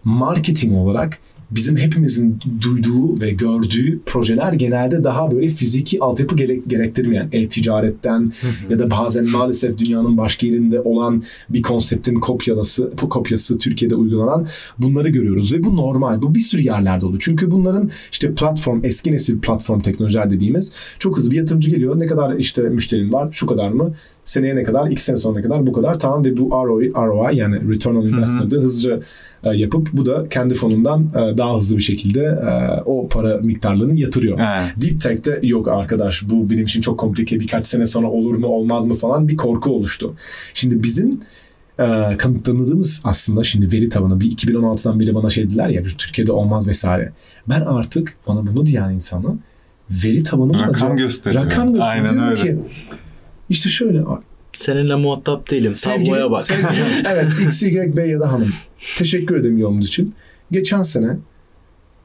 [0.03, 1.19] marketing olarak
[1.55, 8.33] bizim hepimizin duyduğu ve gördüğü projeler genelde daha böyle fiziki altyapı gerek, gerektirmeyen e-ticaretten
[8.69, 14.47] ya da bazen maalesef dünyanın başka yerinde olan bir konseptin kopyası, bu kopyası Türkiye'de uygulanan
[14.77, 16.21] bunları görüyoruz ve bu normal.
[16.21, 17.21] Bu bir sürü yerlerde oluyor.
[17.25, 21.99] Çünkü bunların işte platform, eski nesil platform teknolojiler dediğimiz çok hızlı bir yatırımcı geliyor.
[21.99, 23.31] Ne kadar işte müşterin var?
[23.31, 23.93] Şu kadar mı?
[24.26, 24.89] Seneye ne kadar?
[24.89, 25.67] iki sene sonra ne kadar?
[25.67, 25.99] Bu kadar.
[25.99, 28.99] Tamam ve bu ROI, ROI yani Return on Investment'ı hızlıca
[29.43, 33.95] e, yapıp bu da kendi fonundan e, daha hızlı bir şekilde e, o para miktarlarını
[33.99, 34.39] yatırıyor.
[34.39, 34.74] Evet.
[34.82, 38.86] Deep Tech'te yok arkadaş bu benim için çok komplike birkaç sene sonra olur mu olmaz
[38.86, 40.13] mı falan bir korku oluştu.
[40.53, 41.21] Şimdi bizim
[41.80, 46.67] e, kanıtladığımız aslında şimdi veri tabanı bir 2016'dan beri bana şey dediler ya Türkiye'de olmaz
[46.67, 47.11] vesaire.
[47.49, 49.38] Ben artık bana bunu diyen insanı
[49.89, 51.45] veri tabanımla Rakam gösteriyor.
[51.45, 52.05] Rakam gösteriyor.
[52.05, 52.41] Aynen öyle.
[52.41, 52.57] ki
[53.53, 54.01] işte şöyle
[54.53, 55.75] Seninle muhatap değilim.
[55.75, 56.41] Sevgili- Tabloya bak.
[56.41, 58.53] sevgili- evet X, Y, Bey ya da hanım.
[58.97, 60.13] Teşekkür ederim yorumunuz için.
[60.51, 61.17] Geçen sene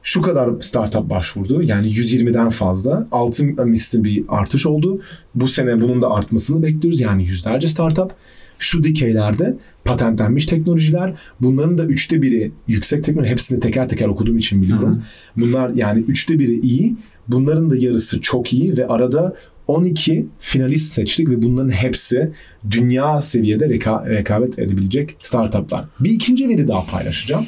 [0.03, 1.63] şu kadar startup başvurdu.
[1.63, 3.07] Yani 120'den fazla.
[3.11, 5.01] Altı misli bir artış oldu.
[5.35, 7.01] Bu sene bunun da artmasını bekliyoruz.
[7.01, 8.11] Yani yüzlerce startup.
[8.59, 11.13] Şu dikeylerde patentlenmiş teknolojiler.
[11.41, 13.31] Bunların da üçte biri yüksek teknoloji.
[13.31, 15.03] Hepsini teker teker okuduğum için biliyorum.
[15.37, 16.95] Bunlar yani üçte biri iyi.
[17.27, 19.35] Bunların da yarısı çok iyi ve arada
[19.69, 22.31] 12 finalist seçtik ve bunların hepsi
[22.71, 25.85] dünya seviyede reka- rekabet edebilecek startuplar.
[25.99, 27.45] Bir ikinci veri daha paylaşacağım.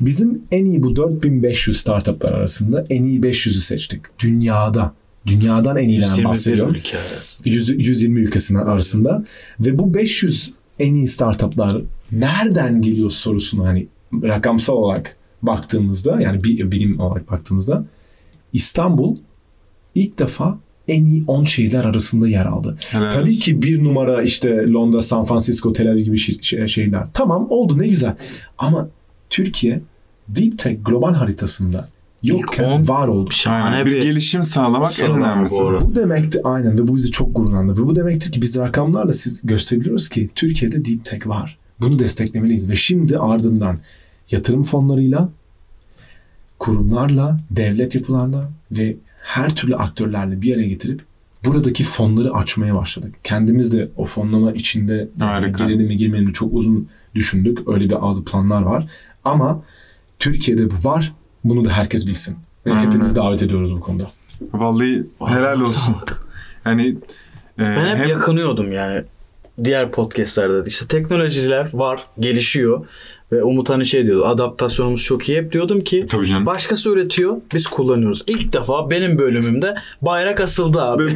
[0.00, 4.00] Bizim en iyi bu 4500 startuplar arasında en iyi 500'ü seçtik.
[4.18, 4.94] Dünyada.
[5.26, 6.74] Dünyadan en iyilerden 121 bahsediyorum.
[6.74, 7.48] ülke arasında.
[7.48, 9.24] 100, 120 ülkesinden arasında.
[9.60, 11.82] Ve bu 500 en iyi startuplar
[12.12, 13.86] nereden geliyor sorusunu hani
[14.22, 17.84] rakamsal olarak baktığımızda yani bir bilim olarak baktığımızda
[18.52, 19.16] İstanbul
[19.94, 20.58] ilk defa
[20.88, 22.76] en iyi 10 şehirler arasında yer aldı.
[22.80, 26.18] Helal Tabii ki bir numara işte Londra, San Francisco, Tel Aviv gibi
[26.68, 27.06] şehirler.
[27.14, 28.14] Tamam oldu ne güzel.
[28.58, 28.88] Ama
[29.30, 29.80] Türkiye
[30.28, 31.88] Deep Tech global haritasında
[32.22, 33.30] yokken on var oldu.
[33.30, 33.86] Şahane.
[33.86, 35.56] Bir, bir gelişim sağlamak en önemlisi.
[35.56, 37.82] Bu demekti aynen ve bu bizi çok gururlandırdı.
[37.82, 41.58] Ve bu demektir ki biz rakamlarla siz gösterebiliyoruz ki Türkiye'de Deep Tech var.
[41.80, 43.78] Bunu desteklemeliyiz ve şimdi ardından
[44.30, 45.28] yatırım fonlarıyla,
[46.58, 51.02] kurumlarla, devlet yapılarla ve her türlü aktörlerle bir araya getirip
[51.44, 53.14] buradaki fonları açmaya başladık.
[53.24, 55.64] Kendimiz de o fonlama içinde Harika.
[55.64, 57.68] girelim mi girmeyelim mi çok uzun düşündük.
[57.68, 58.86] Öyle bir bazı planlar var.
[59.24, 59.62] Ama
[60.18, 61.12] Türkiye'de bu var.
[61.44, 62.36] Bunu da herkes bilsin.
[62.66, 62.86] Ve Aynen.
[62.86, 64.10] hepinizi davet ediyoruz bu konuda.
[64.52, 65.96] Vallahi helal olsun.
[66.64, 66.88] Yani
[67.58, 69.04] e, Ben hep hem yakınıyordum yani.
[69.64, 72.86] Diğer podcastlerde de işte teknolojiler var, gelişiyor.
[73.32, 75.38] Ve Umut hani şey diyordu adaptasyonumuz çok iyi.
[75.38, 76.46] Hep diyordum ki Tabii canım.
[76.46, 78.24] başkası üretiyor biz kullanıyoruz.
[78.26, 81.06] İlk defa benim bölümümde bayrak asıldı abi.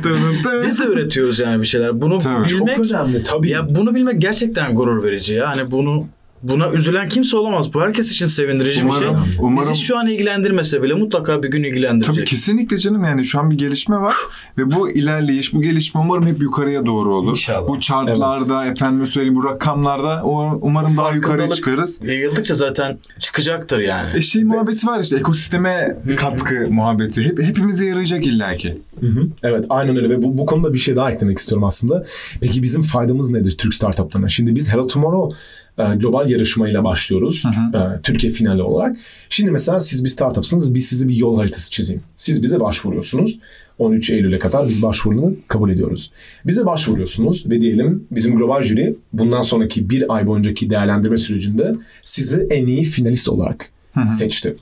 [0.66, 2.00] Biz de üretiyoruz yani bir şeyler.
[2.02, 2.48] Bunu Tabii.
[2.48, 3.50] bilmek Çok önemli tabii.
[3.50, 5.48] ya bunu bilmek gerçekten gurur verici ya.
[5.48, 6.06] Hani bunu
[6.42, 7.74] buna üzülen kimse olamaz.
[7.74, 9.08] Bu herkes için sevindirici bir şey.
[9.08, 12.14] Umarım, umarım Bizi şu an ilgilendirmese bile mutlaka bir gün ilgilendirecek.
[12.14, 14.14] Tabii kesinlikle canım yani şu an bir gelişme var
[14.58, 17.30] ve bu ilerleyiş, bu gelişme umarım hep yukarıya doğru olur.
[17.30, 17.68] İnşallah.
[17.68, 20.22] Bu chartlarda, efendim söyleyeyim bu rakamlarda
[20.60, 22.00] umarım daha yukarıya çıkarız.
[22.04, 24.08] Yayıldıkça zaten çıkacaktır yani.
[24.14, 27.24] E şey muhabbeti var işte ekosisteme katkı muhabbeti.
[27.24, 28.78] Hep, hepimize yarayacak illaki.
[29.00, 29.28] Hı hı.
[29.42, 32.04] Evet aynen öyle ve bu, bu konuda bir şey daha eklemek istiyorum aslında.
[32.40, 34.28] Peki bizim faydamız nedir Türk startuplarına?
[34.28, 35.36] Şimdi biz Hello Tomorrow
[35.76, 37.44] global yarışmayla başlıyoruz.
[37.74, 38.96] E, Türkiye finali olarak.
[39.28, 40.74] Şimdi mesela siz bir startupsınız.
[40.74, 42.02] Biz size bir yol haritası çizeyim.
[42.16, 43.38] Siz bize başvuruyorsunuz.
[43.78, 46.10] 13 Eylül'e kadar biz başvurunu kabul ediyoruz.
[46.46, 51.74] Bize başvuruyorsunuz ve diyelim bizim global jüri bundan sonraki bir ay boyuncaki değerlendirme sürecinde
[52.04, 53.70] sizi en iyi finalist olarak
[54.08, 54.56] seçti.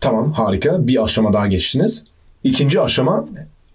[0.00, 2.04] Tamam harika bir aşama daha geçtiniz.
[2.44, 3.28] İkinci aşama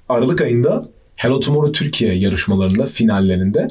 [0.10, 3.68] Aralık ayında Hello Tomorrow Türkiye yarışmalarında finallerinde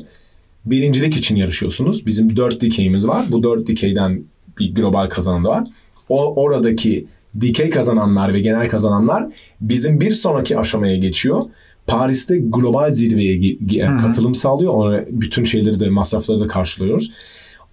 [0.66, 2.06] birincilik için yarışıyorsunuz.
[2.06, 3.26] Bizim dört dikeyimiz var.
[3.30, 4.22] Bu dört dikeyden
[4.58, 5.64] bir global kazanan da var.
[6.08, 7.06] o oradaki
[7.40, 9.26] dikey kazananlar ve genel kazananlar
[9.60, 11.42] bizim bir sonraki aşamaya geçiyor.
[11.86, 13.56] Paris'te global zirveye
[14.02, 14.72] katılım sağlıyor.
[14.72, 17.12] Ona bütün şeyleri de masrafları da karşılıyoruz.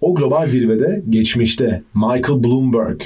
[0.00, 3.00] O global zirvede geçmişte Michael Bloomberg,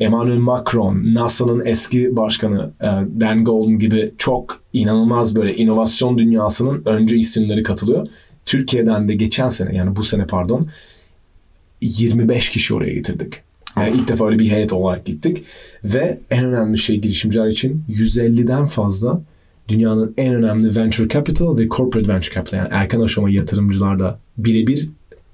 [0.00, 2.86] Emmanuel Macron, NASA'nın eski başkanı e,
[3.20, 8.08] Dan Golden gibi çok inanılmaz böyle inovasyon dünyasının önce isimleri katılıyor.
[8.46, 10.68] Türkiye'den de geçen sene yani bu sene pardon
[11.80, 13.42] 25 kişi oraya getirdik.
[13.76, 15.44] Yani ilk defa öyle bir heyet olarak gittik.
[15.84, 19.20] Ve en önemli şey girişimciler için 150'den fazla
[19.68, 24.88] dünyanın en önemli venture capital ve corporate venture capital yani erken aşama yatırımcılarla birebir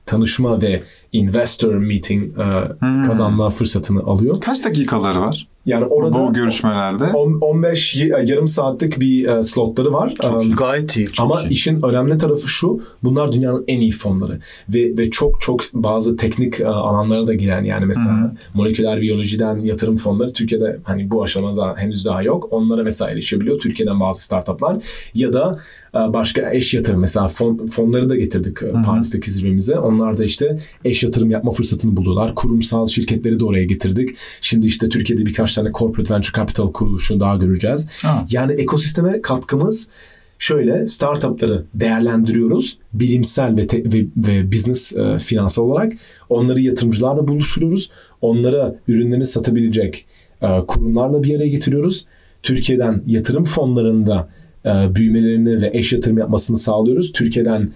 [0.06, 0.82] tanışma ve
[1.12, 4.40] investor meeting e, kazanma fırsatını alıyor.
[4.40, 7.04] Kaç dakikaları var Yani orada bu görüşmelerde?
[7.04, 10.14] on- 15 y- yarım saatlik bir e, slotları var.
[10.34, 11.08] Um, Gayet iyi.
[11.20, 14.38] ama işin önemli tarafı şu, bunlar dünyanın en iyi fonları
[14.68, 19.96] ve ve çok çok bazı teknik e, alanlara da giren yani mesela moleküler biyolojiden yatırım
[19.96, 22.48] fonları Türkiye'de hani bu aşamada henüz daha yok.
[22.50, 24.76] Onlara mesela erişebiliyor Türkiye'den bazı startuplar
[25.14, 25.58] ya da
[25.94, 29.78] e, başka eş yatırım mesela fon, fonları da getirdik e, Paris'teki zirvemize.
[29.78, 32.34] Onlar da işte eş yatırım yapma fırsatını buluyorlar.
[32.34, 34.16] Kurumsal şirketleri de oraya getirdik.
[34.40, 37.86] Şimdi işte Türkiye'de birkaç tane corporate venture capital kuruluşunu daha göreceğiz.
[38.02, 38.26] Ha.
[38.30, 39.88] Yani ekosisteme katkımız
[40.38, 45.92] şöyle startupları değerlendiriyoruz bilimsel ve, te- ve, ve business e, finansal olarak
[46.28, 47.90] onları yatırımcılarla buluşturuyoruz.
[48.20, 50.06] Onlara ürünlerini satabilecek
[50.42, 52.06] e, kurumlarla bir araya getiriyoruz.
[52.42, 54.28] Türkiye'den yatırım fonlarında
[54.64, 57.12] e, büyümelerini ve eş yatırım yapmasını sağlıyoruz.
[57.12, 57.70] Türkiye'den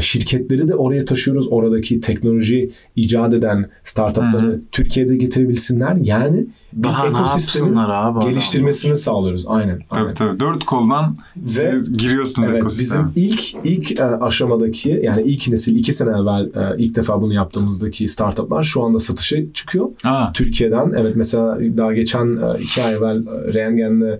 [0.00, 1.46] şirketleri de oraya taşıyoruz.
[1.50, 5.96] Oradaki teknoloji icat eden startupları Türkiye'de getirebilsinler.
[6.02, 9.44] Yani biz Daha ekosistemin abi geliştirmesini sağlıyoruz.
[9.48, 9.80] Aynen.
[9.90, 10.08] aynen.
[10.08, 10.40] Tabii tabii.
[10.40, 13.08] Dört koldan Ve- siz giriyorsunuz Evet, ekosisteme.
[13.16, 17.34] bizim ilk ilk e, aşamadaki yani ilk nesil iki sene evvel e, ilk defa bunu
[17.34, 19.88] yaptığımızdaki startuplar şu anda satışa çıkıyor.
[20.02, 20.30] Ha.
[20.34, 24.18] Türkiye'den evet mesela daha geçen e, iki ay evvel e, Rengen'le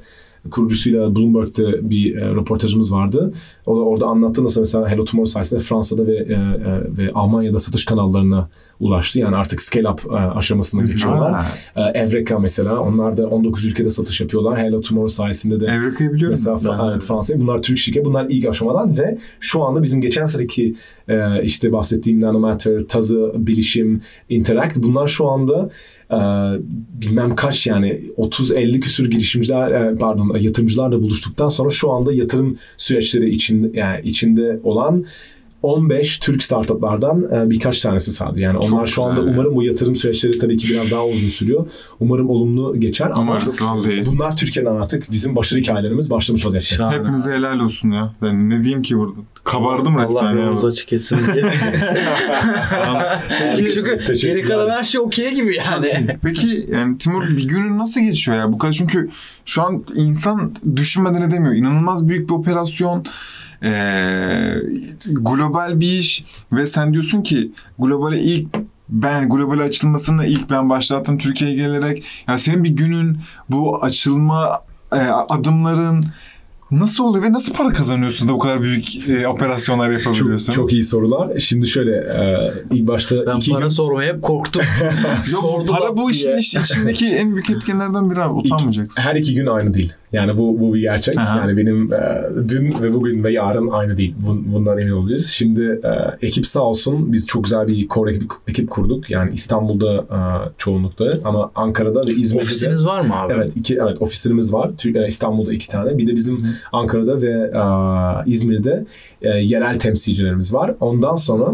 [0.50, 3.32] kurucusuyla Bloomberg'de bir e, röportajımız vardı.
[3.66, 6.38] O da orada anlattı nasıl mesela Hello Tomorrow sayesinde Fransa'da ve e, e,
[6.98, 8.48] ve Almanya'da satış kanallarına
[8.80, 9.18] ulaştı.
[9.18, 11.46] Yani artık scale up e, aşamasına geçiyorlar.
[11.76, 14.58] E, Evreka mesela onlar da 19 ülkede satış yapıyorlar.
[14.58, 16.32] Hello Tomorrow sayesinde de Evrika'yı biliyorum.
[16.32, 18.04] Mesela Fra- evet, Fransa'ya bunlar Türk şirket.
[18.04, 20.74] Bunlar ilk aşamadan ve şu anda bizim geçen seneki
[21.08, 25.70] e, işte bahsettiğim Nanomatter, Tazı, Bilişim, Interact bunlar şu anda
[26.12, 26.18] e,
[27.00, 33.30] bilmem kaç yani 30-50 küsür girişimciler e, pardon yatırımcılarla buluştuktan sonra şu anda yatırım süreçleri
[33.30, 35.04] için yani içinde olan
[35.62, 38.40] 15 Türk startuplardan e, birkaç tanesi sadece.
[38.44, 39.34] Yani onlar şu anda güzel.
[39.34, 41.66] umarım bu yatırım süreçleri tabii ki biraz daha uzun sürüyor.
[42.00, 44.06] Umarım olumlu geçer ama Umarız vallahi.
[44.06, 46.74] Bunlar Türkiye'den artık bizim başarı hikayelerimiz başlamış vaziyette.
[46.74, 46.98] Şahane.
[46.98, 48.14] Hepinize helal olsun ya.
[48.22, 49.12] Ben ne diyeyim ki burada?
[49.44, 50.42] Kabardım Allah resmen ya.
[50.42, 51.44] yolumuzu açık etsin diye.
[53.56, 56.18] Çünkü geri kalan her şey okey gibi yani.
[56.22, 58.52] Peki yani Timur bir günün nasıl geçiyor ya?
[58.52, 59.10] Bu kadar çünkü
[59.44, 61.54] şu an insan düşünmeden edemiyor.
[61.54, 63.04] İnanılmaz büyük bir operasyon.
[63.62, 64.54] Ee,
[65.06, 68.48] global bir iş ve sen diyorsun ki globale ilk
[68.88, 72.04] ben globale açılmasını ilk ben başlattım Türkiye'ye gelerek.
[72.28, 76.04] Ya senin bir günün bu açılma e, adımların
[76.70, 80.52] nasıl oluyor ve nasıl para kazanıyorsun da bu kadar büyük e, operasyonlar yapabiliyorsun?
[80.52, 81.38] Çok, çok iyi sorular.
[81.38, 84.62] Şimdi şöyle e, ilk başta Ben iki para gün, sormaya hep korktum.
[85.32, 88.32] Yok, para bu işin içindeki en büyük etkenlerden biri abi.
[88.32, 89.02] Utanmayacaksın.
[89.02, 89.92] her iki gün aynı değil.
[90.12, 91.18] Yani bu bu bir gerçek.
[91.18, 91.38] Aha.
[91.38, 91.98] Yani benim e,
[92.48, 94.14] dün ve bugün ve yarın aynı değil.
[94.26, 95.26] Bun- Bundan emin olabiliriz.
[95.30, 99.10] Şimdi e, ekip sağ olsun biz çok güzel bir core ekip, ekip kurduk.
[99.10, 100.18] Yani İstanbul'da e,
[100.58, 102.42] çoğunlukla ama Ankara'da ve İzmir'de.
[102.44, 103.32] de- Ofisiniz var mı abi?
[103.32, 104.70] Evet iki evet ofislerimiz var.
[104.94, 105.98] E, İstanbul'da iki tane.
[105.98, 107.62] Bir de bizim Ankara'da ve e,
[108.30, 108.84] İzmir'de
[109.22, 110.74] e, yerel temsilcilerimiz var.
[110.80, 111.46] Ondan sonra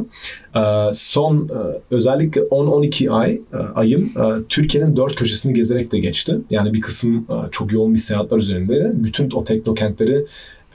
[0.92, 6.38] son e, özellikle 10-12 ay e, ayım e, Türkiye'nin dört köşesini gezerek de geçti.
[6.50, 8.92] Yani bir kısım çok yoğun bir seyahatler üzerinde.
[8.94, 10.26] Bütün o teknokentleri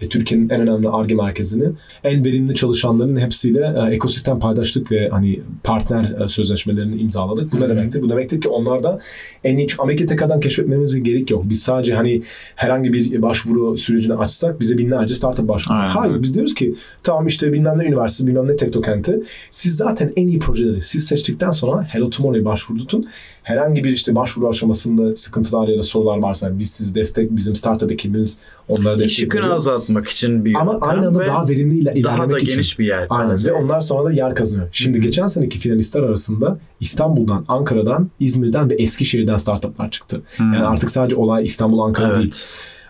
[0.02, 1.64] ve Türkiye'nin en önemli ARGE merkezini
[2.04, 7.54] en verimli çalışanların hepsiyle e, ekosistem paydaşlık ve hani partner e, sözleşmelerini imzaladık.
[7.54, 8.02] Bu ne demektir?
[8.02, 8.99] Bu demektir ki onlarda
[9.43, 11.43] en iyi Amerika tekrardan keşfetmemize gerek yok.
[11.45, 12.22] Biz sadece hani
[12.56, 15.78] herhangi bir başvuru sürecini açsak bize binlerce startup başvuru.
[15.78, 15.89] Aynen.
[15.89, 20.28] Hayır biz diyoruz ki tamam işte bilmem ne üniversitesi bilmem ne teknokenti siz zaten en
[20.28, 23.08] iyi projeleri siz seçtikten sonra Hello Tomorrow'a başvurdun.
[23.44, 27.92] Herhangi bir işte başvuru aşamasında sıkıntılar ya da sorular varsa biz sizi destek bizim startup
[27.92, 28.38] ekibimiz
[28.70, 29.56] onlara İş destek yükünü veriyor.
[29.56, 32.52] azaltmak için bir Ama aynı anda daha verimli ile ilerlemek daha da için.
[32.52, 33.08] geniş bir yer.
[33.10, 34.68] Aynen ve onlar sonra da yer kazanıyor.
[34.72, 40.22] Şimdi geçen seneki finalistler arasında İstanbul'dan, Ankara'dan, İzmir'den ve Eskişehir'den startuplar çıktı.
[40.39, 42.18] Yani artık sadece olay İstanbul, Ankara Evet.
[42.18, 42.34] değil.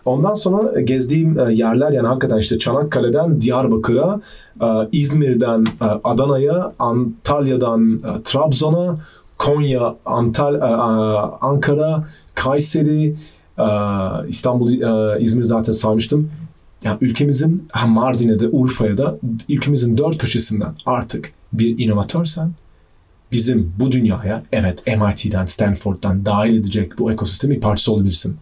[0.06, 4.22] Ondan sonra gezdiğim e, yerler yani hakikaten işte Çanakkale'den Diyarbakır'a,
[4.62, 8.98] e, İzmir'den e, Adana'ya, Antalya'dan e, Trabzon'a,
[9.42, 10.60] Konya, Antal, e,
[11.42, 13.16] Ankara, Kayseri,
[13.58, 13.66] e,
[14.28, 16.32] İstanbul, e, İzmir zaten saymıştım.
[16.84, 19.18] Yani ülkemizin Mardin'e de Urfa'ya da
[19.50, 22.52] ülkemizin dört köşesinden artık bir inovatörsen
[23.32, 28.38] bizim bu dünyaya evet MIT'den, Stanford'dan dahil edecek bu ekosistemin parçası olabilirsin.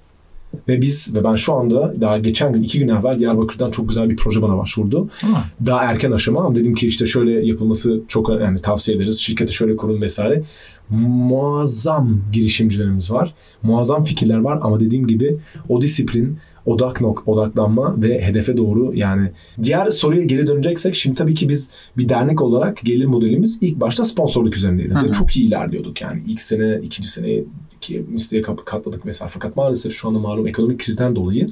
[0.69, 4.09] Ve biz ve ben şu anda daha geçen gün iki gün evvel Diyarbakır'dan çok güzel
[4.09, 5.09] bir proje bana başvurdu.
[5.21, 5.45] Ha.
[5.65, 9.19] Daha erken aşama ama dedim ki işte şöyle yapılması çok yani tavsiye ederiz.
[9.21, 10.43] Şirkete şöyle kurun vesaire.
[10.89, 13.33] Muazzam girişimcilerimiz var.
[13.63, 15.37] Muazzam fikirler var ama dediğim gibi
[15.69, 19.31] o disiplin, odak nok odaklanma ve hedefe doğru yani
[19.63, 24.05] diğer soruya geri döneceksek şimdi tabii ki biz bir dernek olarak gelir modelimiz ilk başta
[24.05, 24.93] sponsorluk üzerindeydi.
[24.93, 25.11] Hı hı.
[25.11, 27.43] Çok iyi ilerliyorduk yani ilk sene, ikinci sene
[27.81, 29.29] ki misliye kap- katladık mesela.
[29.29, 31.47] Fakat maalesef şu anda malum ekonomik krizden dolayı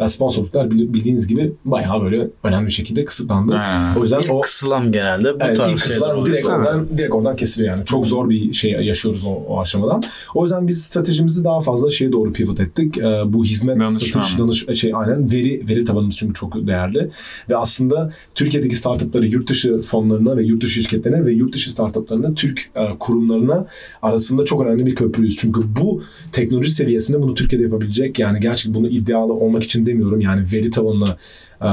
[0.00, 3.54] e, sponsorluklar bil- bildiğiniz gibi bayağı böyle önemli bir şekilde kısıtlandı.
[3.54, 3.94] Ha.
[3.98, 6.26] O yüzden İlk o kısılan genelde bu Evet, tarz ilk oluyor.
[6.26, 6.56] direkt Tabii.
[6.66, 7.86] oradan, direkt oradan kesiliyor yani.
[7.86, 10.02] Çok zor bir şey yaşıyoruz o, o aşamadan.
[10.34, 12.98] O yüzden biz stratejimizi daha fazla şeye doğru pivot ettik.
[12.98, 14.20] Ee, bu hizmet, Danışman.
[14.20, 17.10] satış, danış, şey aynen veri veri tabanımız çünkü çok değerli.
[17.50, 22.34] Ve aslında Türkiye'deki startupları yurt dışı fonlarına ve yurt dışı şirketlerine ve yurt dışı startuplarına
[22.34, 23.66] Türk e, kurumlarına
[24.02, 25.36] arasında çok önemli bir köprüyüz.
[25.36, 30.20] Çünkü bu teknoloji seviyesinde bunu Türkiye'de yapabilecek yani gerçekten bunu iddialı olmak için demiyorum.
[30.20, 31.16] Yani veri tabanına
[31.60, 31.70] e,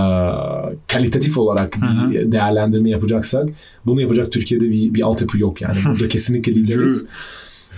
[0.87, 1.77] kalitatif olarak
[2.09, 3.49] bir değerlendirme yapacaksak
[3.85, 5.77] bunu yapacak Türkiye'de bir, bir altyapı yok yani.
[5.85, 7.05] Burada kesinlikle lideriz.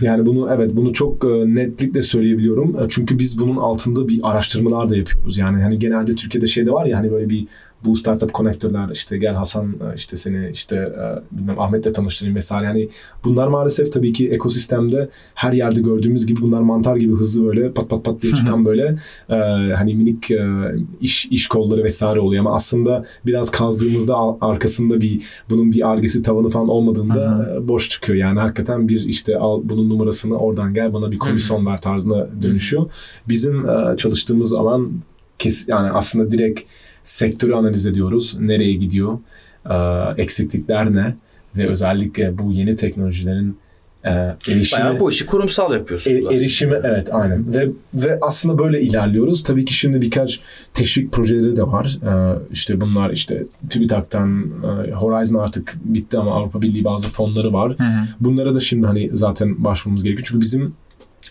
[0.02, 2.88] Yani bunu evet bunu çok netlikle söyleyebiliyorum.
[2.90, 5.38] Çünkü biz bunun altında bir araştırmalar da yapıyoruz.
[5.38, 7.48] Yani hani genelde Türkiye'de şey de var ya hani böyle bir
[7.86, 12.68] bu startup connector'lar işte gel Hasan e, işte seni işte e, bilmem Ahmet'le tanıştırayım vesaire.
[12.68, 12.90] Hani
[13.24, 17.90] bunlar maalesef tabii ki ekosistemde her yerde gördüğümüz gibi bunlar mantar gibi hızlı böyle pat
[17.90, 18.98] pat pat diye çıkan böyle
[19.30, 19.36] e,
[19.76, 20.46] hani minik e,
[21.02, 26.50] iş iş kolları vesaire oluyor ama aslında biraz kazdığımızda arkasında bir bunun bir argesi tavanı
[26.50, 28.18] falan olmadığında e, boş çıkıyor.
[28.18, 32.92] Yani hakikaten bir işte al bunun numarasını oradan gel bana bir komisyon ver tarzına dönüşüyor.
[33.28, 34.92] Bizim e, çalıştığımız alan
[35.40, 36.62] kes yani aslında direkt
[37.08, 38.38] sektörü analiz ediyoruz.
[38.40, 39.20] Nereye gidiyor?
[39.70, 39.76] E,
[40.22, 41.16] eksiklikler ne?
[41.58, 43.58] Ve özellikle bu yeni teknolojilerin
[44.04, 44.10] e,
[44.48, 46.34] erişimi Bayağı bu işi kurumsal yapıyorsunuz e, aslında.
[46.34, 49.44] erişimi evet aynen ve ve aslında böyle ilerliyoruz.
[49.44, 50.40] Tabii ki şimdi birkaç
[50.74, 52.00] teşvik projeleri de var.
[52.06, 54.44] Ee, işte bunlar işte TÜBİTAK'tan
[54.88, 57.76] e, Horizon artık bitti ama Avrupa Birliği bazı fonları var.
[57.78, 58.08] Hı hı.
[58.20, 60.28] Bunlara da şimdi hani zaten başvurmamız gerekiyor.
[60.30, 60.74] Çünkü bizim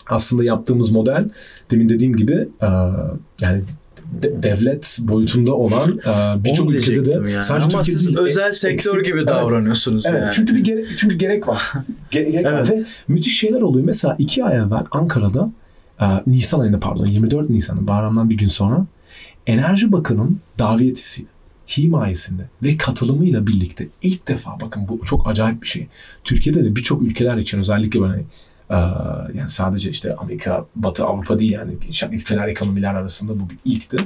[0.06, 1.30] aslında yaptığımız model
[1.70, 2.68] demin dediğim gibi e,
[3.40, 3.62] yani
[4.22, 7.42] de- devlet boyutunda olan e, birçok ülkede de yani.
[7.42, 9.28] sadece Ama Türkiye'de siz değil, özel e- sektör eksik- gibi Evet.
[9.28, 10.32] davranıyorsunuz Evet yani.
[10.34, 11.72] çünkü bir gerek, çünkü gerek var.
[12.12, 12.52] Ge- gerek var.
[12.52, 12.70] Evet.
[12.70, 13.84] Ve müthiş şeyler oluyor.
[13.86, 15.50] Mesela iki ay evvel Ankara'da
[16.00, 18.86] e, Nisan ayında pardon 24 Nisan'ın bayramdan bir gün sonra
[19.46, 21.28] Enerji Bakanı'nın davetisiyle
[21.76, 25.86] himayesinde ve katılımıyla birlikte ilk defa bakın bu çok acayip bir şey.
[26.24, 28.24] Türkiye'de de birçok ülkeler için özellikle böyle e,
[29.34, 31.72] yani sadece işte Amerika, Batı, Avrupa değil yani
[32.12, 33.96] ülkeler ekonomiler arasında bu bir ilkti.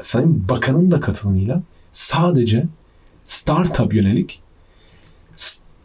[0.00, 2.66] Sayın Bakan'ın da katılımıyla sadece
[3.24, 4.42] startup yönelik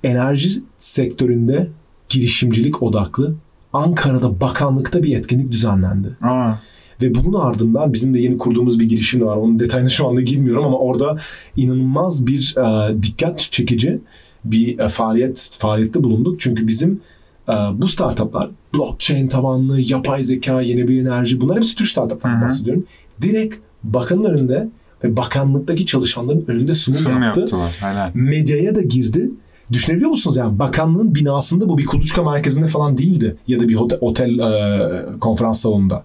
[0.04, 1.70] enerji sektöründe
[2.10, 3.36] girişimcilik odaklı
[3.74, 6.18] Ankara'da bakanlıkta bir etkinlik düzenlendi.
[6.22, 6.54] Aa,
[7.02, 9.38] Ve bunun ardından bizim de yeni kurduğumuz bir girişim de var.
[9.38, 11.18] Onun detayına şu anda girmiyorum ama orada
[11.58, 14.00] inanılmaz bir e, dikkat çekici
[14.46, 16.40] bir e, faaliyet faaliyette bulunduk.
[16.40, 17.02] Çünkü bizim
[17.82, 22.42] bu startuplar blockchain tabanlı, yapay zeka, yeni bir enerji bunlar hepsi Türk hı.
[22.42, 22.84] bahsediyorum.
[23.22, 24.70] Direkt bakanın önünde
[25.04, 27.78] ve bakanlıktaki çalışanların önünde sunum, sunum yaptı yaptılar.
[27.80, 28.12] Helal.
[28.14, 29.32] medyaya da girdi.
[29.72, 33.98] Düşünebiliyor musunuz yani bakanlığın binasında bu bir kuluçka merkezinde falan değildi ya da bir otel,
[34.02, 36.04] otel e, konferans salonunda.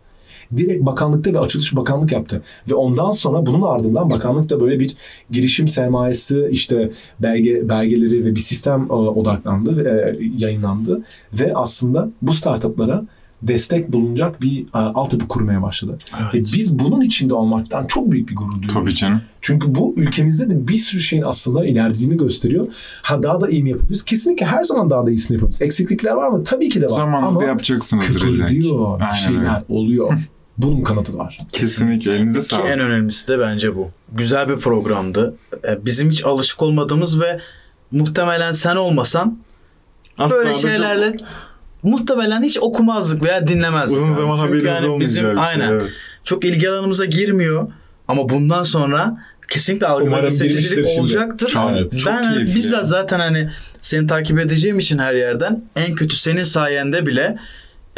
[0.57, 2.43] Direkt bakanlıkta ve açılış bakanlık yaptı.
[2.71, 4.97] Ve ondan sonra bunun ardından bakanlıkta böyle bir
[5.31, 6.91] girişim sermayesi işte
[7.23, 11.03] belge belgeleri ve bir sistem e, odaklandı ve e, yayınlandı.
[11.33, 13.05] Ve aslında bu startuplara
[13.43, 15.99] destek bulunacak bir e, altyapı kurmaya başladı.
[16.23, 16.35] Evet.
[16.35, 18.75] Ve biz bunun içinde olmaktan çok büyük bir gurur duyuyoruz.
[18.75, 19.21] Tabii canım.
[19.41, 22.67] Çünkü bu ülkemizde de bir sürü şeyin aslında ilerlediğini gösteriyor.
[23.03, 24.03] Ha daha da iyi mi yapabiliriz?
[24.05, 25.63] Kesinlikle her zaman daha da iyisini yapabiliriz.
[25.63, 26.45] Eksiklikler var mı?
[26.45, 26.91] Tabii ki de var.
[26.91, 28.27] Zamanında Ama yapacaksınızdır illa ki.
[28.37, 28.99] kıpırdıyor.
[28.99, 29.65] Bir Aynen şeyler öyle.
[29.69, 30.13] oluyor.
[30.63, 31.39] Bunun kanıtı var.
[31.53, 32.71] Kesinlikle elinize Ki sağlık.
[32.71, 33.91] en önemlisi de bence bu.
[34.13, 35.35] Güzel bir programdı.
[35.69, 37.41] E, Bizim hiç alışık olmadığımız ve
[37.91, 39.39] muhtemelen sen olmasan
[40.19, 41.17] Asla böyle da çok şeylerle
[41.83, 43.97] muhtemelen hiç okumazdık veya dinlemezdik.
[43.99, 44.17] uzun Yani.
[44.17, 45.45] zaman Çünkü haberiniz yani olmayacağı bizim, bir şey.
[45.45, 45.71] Aynen.
[45.71, 45.91] Evet.
[46.25, 47.73] Çok ilgi alanımıza girmiyor.
[48.09, 51.49] Ama bundan sonra kesinlikle ve seçicilik olacaktır.
[51.49, 51.99] Şu an Evet.
[52.05, 52.85] çok ben keyifli bizzat ya.
[52.85, 53.51] zaten hani
[53.81, 57.39] seni takip edeceğim için her yerden en kötü senin sayende bile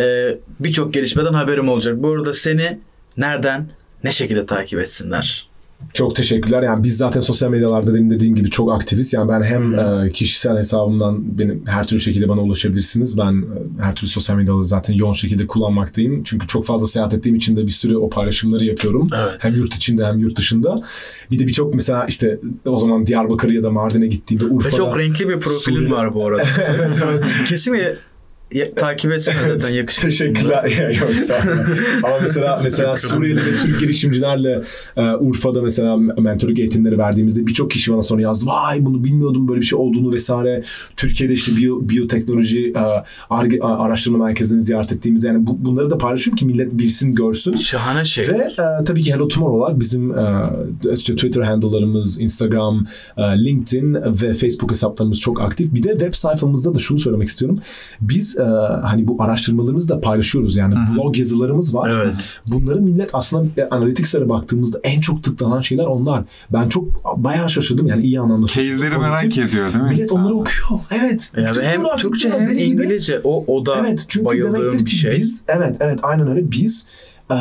[0.00, 2.02] e, birçok gelişmeden haberim olacak.
[2.02, 2.78] Bu arada seni
[3.16, 3.68] nereden
[4.04, 5.52] ne şekilde takip etsinler?
[5.94, 6.62] Çok teşekkürler.
[6.62, 9.12] Yani biz zaten sosyal medyalarda benim dediğim gibi çok aktifiz.
[9.12, 13.18] Yani ben hem e, kişisel hesabımdan benim her türlü şekilde bana ulaşabilirsiniz.
[13.18, 16.24] Ben e, her türlü sosyal medyaları zaten yoğun şekilde kullanmaktayım.
[16.24, 19.08] Çünkü çok fazla seyahat ettiğim için de bir sürü o paylaşımları yapıyorum.
[19.16, 19.34] Evet.
[19.38, 20.82] Hem yurt içinde hem yurt dışında.
[21.30, 24.76] Bir de birçok mesela işte o zaman Diyarbakır ya da Mardin'e gittiğimde Ve Urfa'da.
[24.76, 25.90] çok renkli bir profilin Suriye.
[25.90, 26.42] var bu arada.
[26.68, 27.24] evet evet.
[27.48, 27.74] Kesin
[28.54, 30.08] ya, takip etsene zaten yakışıklı.
[30.08, 30.64] Teşekkürler.
[30.64, 31.10] Ya, Yok.
[32.02, 34.62] Ama mesela mesela Suriyeli ve Türk girişimcilerle
[34.96, 38.46] e, Urfa'da mesela mentorluk eğitimleri verdiğimizde birçok kişi bana sonra yazdı.
[38.46, 40.62] Vay bunu bilmiyordum böyle bir şey olduğunu vesaire.
[40.96, 42.78] Türkiye'de işte biyo, biyoteknoloji e,
[43.30, 47.56] Ar- araştırma merkezini ziyaret ettiğimiz yani bu, bunları da paylaşıyorum ki millet bilsin görsün.
[47.56, 48.28] Şahane şey.
[48.28, 50.50] Ve e, tabii ki Hello Tomorrow olarak bizim e,
[50.94, 52.86] işte Twitter handle'larımız, Instagram,
[53.16, 55.74] e, LinkedIn ve Facebook hesaplarımız çok aktif.
[55.74, 57.58] Bir de web sayfamızda da şunu söylemek istiyorum.
[58.00, 60.56] Biz e, hani bu araştırmalarımızı da paylaşıyoruz.
[60.56, 61.90] Yani blog yazılarımız var.
[61.90, 62.40] Evet.
[62.46, 66.24] Bunları millet aslında e, analytics'lere baktığımızda en çok tıklanan şeyler onlar.
[66.52, 66.84] Ben çok
[67.24, 68.46] bayağı şaşırdım yani iyi anlamda.
[68.46, 69.90] Case'leri merak ediyor değil mi?
[69.90, 70.22] Millet insanlar?
[70.24, 70.80] onları okuyor.
[70.90, 71.32] Evet.
[71.36, 72.62] Ya ve hem Türkçe hem gibi.
[72.62, 73.20] İngilizce.
[73.24, 75.10] O, o da Evet çünkü bayıldığım bir şey.
[75.18, 76.86] biz evet evet aynen öyle biz
[77.30, 77.36] eee,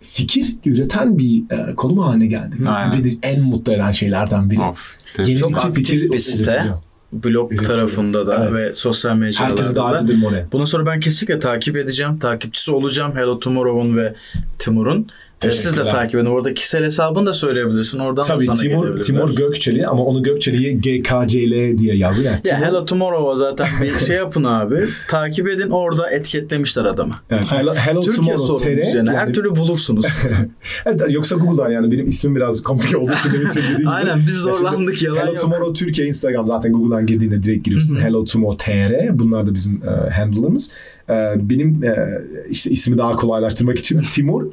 [0.00, 2.60] fikir üreten bir eee, konum haline geldik.
[2.66, 2.98] Aynen.
[3.04, 4.60] Beni en mutlu eden şeylerden biri.
[4.60, 4.96] Of.
[5.18, 5.76] Yenilikçi Çok aktif
[6.12, 6.42] bir site.
[6.42, 6.78] üretiliyor.
[7.12, 7.78] Blog Üretiyoruz.
[7.80, 8.70] tarafında da Evet.
[8.70, 10.04] ve sosyal mecralarda Herkesi davet da.
[10.04, 10.46] edelim oraya.
[10.52, 12.18] Bundan sonra ben kesinlikle takip edeceğim.
[12.18, 13.16] Takipçisi olacağım.
[13.16, 14.14] Hello Tomorrow'un ve
[14.58, 15.06] Timur'un.
[15.50, 16.26] Siz de takip edin.
[16.26, 17.98] Orada kişisel hesabını da söyleyebilirsin.
[17.98, 19.00] Oradan da Tabii sana Timur.
[19.02, 22.22] Timur Gökçeli ama onu Gökçeli'ye GKCL diye yazdı.
[22.22, 24.84] Yani Ya Timur- Hello Tomorrow'a zaten bir şey yapın abi.
[25.10, 25.70] Takip edin.
[25.70, 27.14] Orada etiketlemişler adamı.
[27.30, 29.10] Evet, Hello, Hello Türkiye Tomorrow TR, yani.
[29.10, 30.06] Her türlü bulursunuz.
[30.86, 33.88] Evet, yoksa Google'dan yani benim ismim biraz komplike olduğu için demin senin gibi.
[33.88, 35.38] Aynen biz Ya şimdi zorlandık yalan Hello yok.
[35.40, 38.00] Tomorrow Türkiye Instagram zaten Google'dan girdiğinde direkt giriyorsun.
[38.00, 40.70] Hello Tomorrow TR bunlar da bizim e, handle'ımız.
[41.08, 42.20] E, benim e,
[42.50, 44.46] işte ismi daha kolaylaştırmak için Timur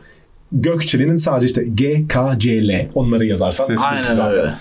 [0.52, 3.66] Gökçeli'nin sadece işte GKCL onları yazarsan.
[3.66, 4.42] Sessiz Aynen zaten.
[4.42, 4.56] öyle.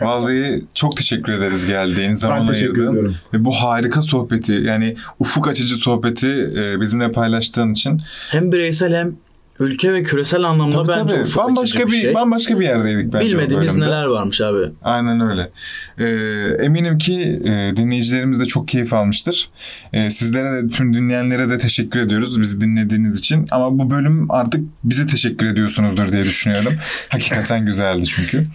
[0.00, 2.90] Vallahi çok teşekkür ederiz geldiğin zaman Ben teşekkür ayırdığın.
[2.92, 3.16] ediyorum.
[3.34, 8.00] Ve bu harika sohbeti yani ufuk açıcı sohbeti e, bizimle paylaştığın için
[8.30, 9.12] Hem bireysel hem
[9.60, 12.14] ülke ve küresel anlamda tabii bence tabii ufuk bambaşka bir, bir şey.
[12.14, 14.70] bambaşka bir yerdeydik bence Bilmediğimiz neler varmış abi.
[14.82, 15.50] Aynen öyle.
[15.98, 19.48] Ee, eminim ki e, dinleyicilerimiz de çok keyif almıştır.
[19.92, 23.46] E, sizlere de tüm dinleyenlere de teşekkür ediyoruz bizi dinlediğiniz için.
[23.50, 26.72] Ama bu bölüm artık bize teşekkür ediyorsunuzdur diye düşünüyorum.
[27.08, 28.46] Hakikaten güzeldi çünkü.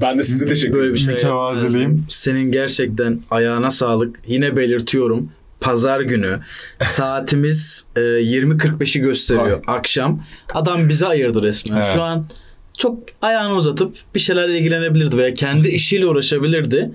[0.00, 1.64] Ben de size teşekkür Böyle ederim.
[1.64, 1.88] bir şey.
[2.08, 4.20] Senin gerçekten ayağına sağlık.
[4.26, 5.30] Yine belirtiyorum.
[5.60, 6.38] Pazar günü
[6.82, 10.22] saatimiz e, 20.45'i gösteriyor akşam.
[10.54, 11.76] Adam bize ayırdı resmen.
[11.76, 11.88] Evet.
[11.94, 12.26] Şu an
[12.78, 16.90] çok ayağını uzatıp bir şeylerle ilgilenebilirdi veya kendi işiyle uğraşabilirdi.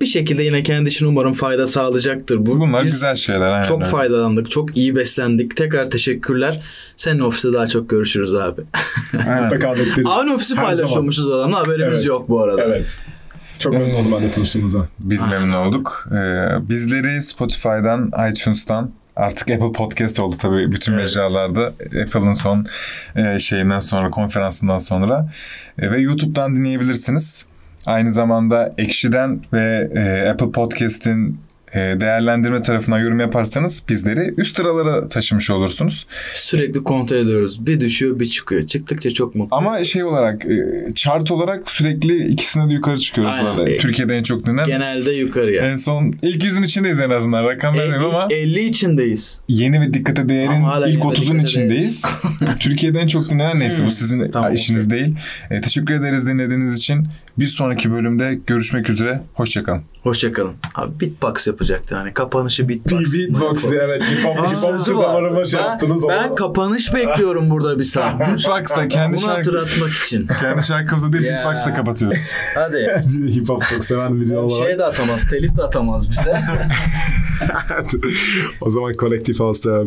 [0.00, 2.46] Bir şekilde yine kendi işine umarım fayda sağlayacaktır.
[2.46, 3.50] Bu, Bunlar biz güzel şeyler.
[3.50, 4.50] Aynen çok faydalandık.
[4.50, 5.56] Çok iyi beslendik.
[5.56, 6.62] Tekrar teşekkürler.
[6.96, 8.62] Senin ofiste daha çok görüşürüz abi.
[9.28, 9.60] Aynen.
[10.04, 12.06] Aynı ofisi paylaşıyormuşuz adamla haberimiz Evet.
[12.06, 12.62] yok bu arada.
[12.62, 12.98] Evet.
[13.58, 14.86] Çok memnun oldum ben de tanıştığımıza.
[14.98, 15.40] Biz Aynen.
[15.40, 16.08] memnun olduk.
[16.12, 21.02] Ee, bizleri Spotify'dan, iTunes'tan artık Apple Podcast oldu tabii bütün Evet.
[21.02, 21.66] mecralarda.
[22.04, 22.64] Apple'ın son
[23.16, 25.28] e, şeyinden sonra, konferansından sonra.
[25.78, 27.46] E, ve YouTube'dan dinleyebilirsiniz.
[27.86, 31.40] Aynı zamanda Ekşi'den ve e, Apple Podcast'in
[31.74, 36.06] değerlendirme tarafına yorum yaparsanız bizleri üst sıralara taşımış olursunuz.
[36.34, 37.66] Sürekli kontrol ediyoruz.
[37.66, 38.66] Bir düşüyor bir çıkıyor.
[38.66, 39.56] Çıktıkça çok mutlu.
[39.56, 40.58] Ama şey olarak, e,
[40.94, 43.50] chart olarak sürekli ikisine de yukarı çıkıyoruz bu Aynen.
[43.50, 43.70] arada.
[43.70, 44.66] E, Türkiye'de en çok dinlenen.
[44.66, 45.62] Genelde yukarıya.
[45.64, 47.44] En son ilk yüzün içindeyiz en azından.
[47.44, 49.40] Rakam vermiyorum ama 50 içindeyiz.
[49.48, 52.02] yeni ve dikkate değerin ilk yeni ve 30'un dikkate içindeyiz.
[52.60, 55.14] Türkiye'de en çok dinlenen neyse bu Hmm, sizin tamam, işiniz değil.
[55.50, 57.06] E, teşekkür ederiz dinlediğiniz için.
[57.38, 59.22] Bir sonraki bölümde görüşmek üzere.
[59.34, 59.82] Hoşçakalın.
[60.02, 60.52] Hoşçakalın.
[60.74, 62.14] Abi beatbox yapacaktı hani.
[62.14, 63.14] Kapanışı beatbox.
[63.14, 64.02] Beatbox evet.
[64.02, 65.44] Hip hop, Aa, hip sözü var.
[65.44, 66.04] şey ben, yaptınız.
[66.08, 68.20] ben ama- kapanış bekliyorum burada bir saat.
[68.20, 70.26] Beatbox'la kendi, Bunu şarkı, hatırlatmak için.
[70.40, 71.32] kendi şarkımızı değil Ya.
[71.32, 72.32] beatbox'la kapatıyoruz.
[72.54, 73.02] Hadi.
[73.34, 74.68] hip hop çok seven biri olarak.
[74.68, 75.28] Şey de atamaz.
[75.30, 76.42] Telif de atamaz bize.
[78.60, 79.82] o zaman kolektif hasta.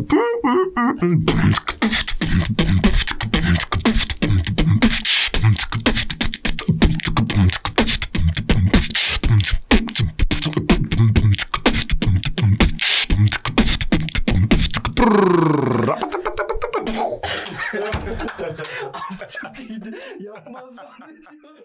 [18.92, 19.94] Af çok iyiydi.
[20.20, 21.58] Yapmaz zannediyordum.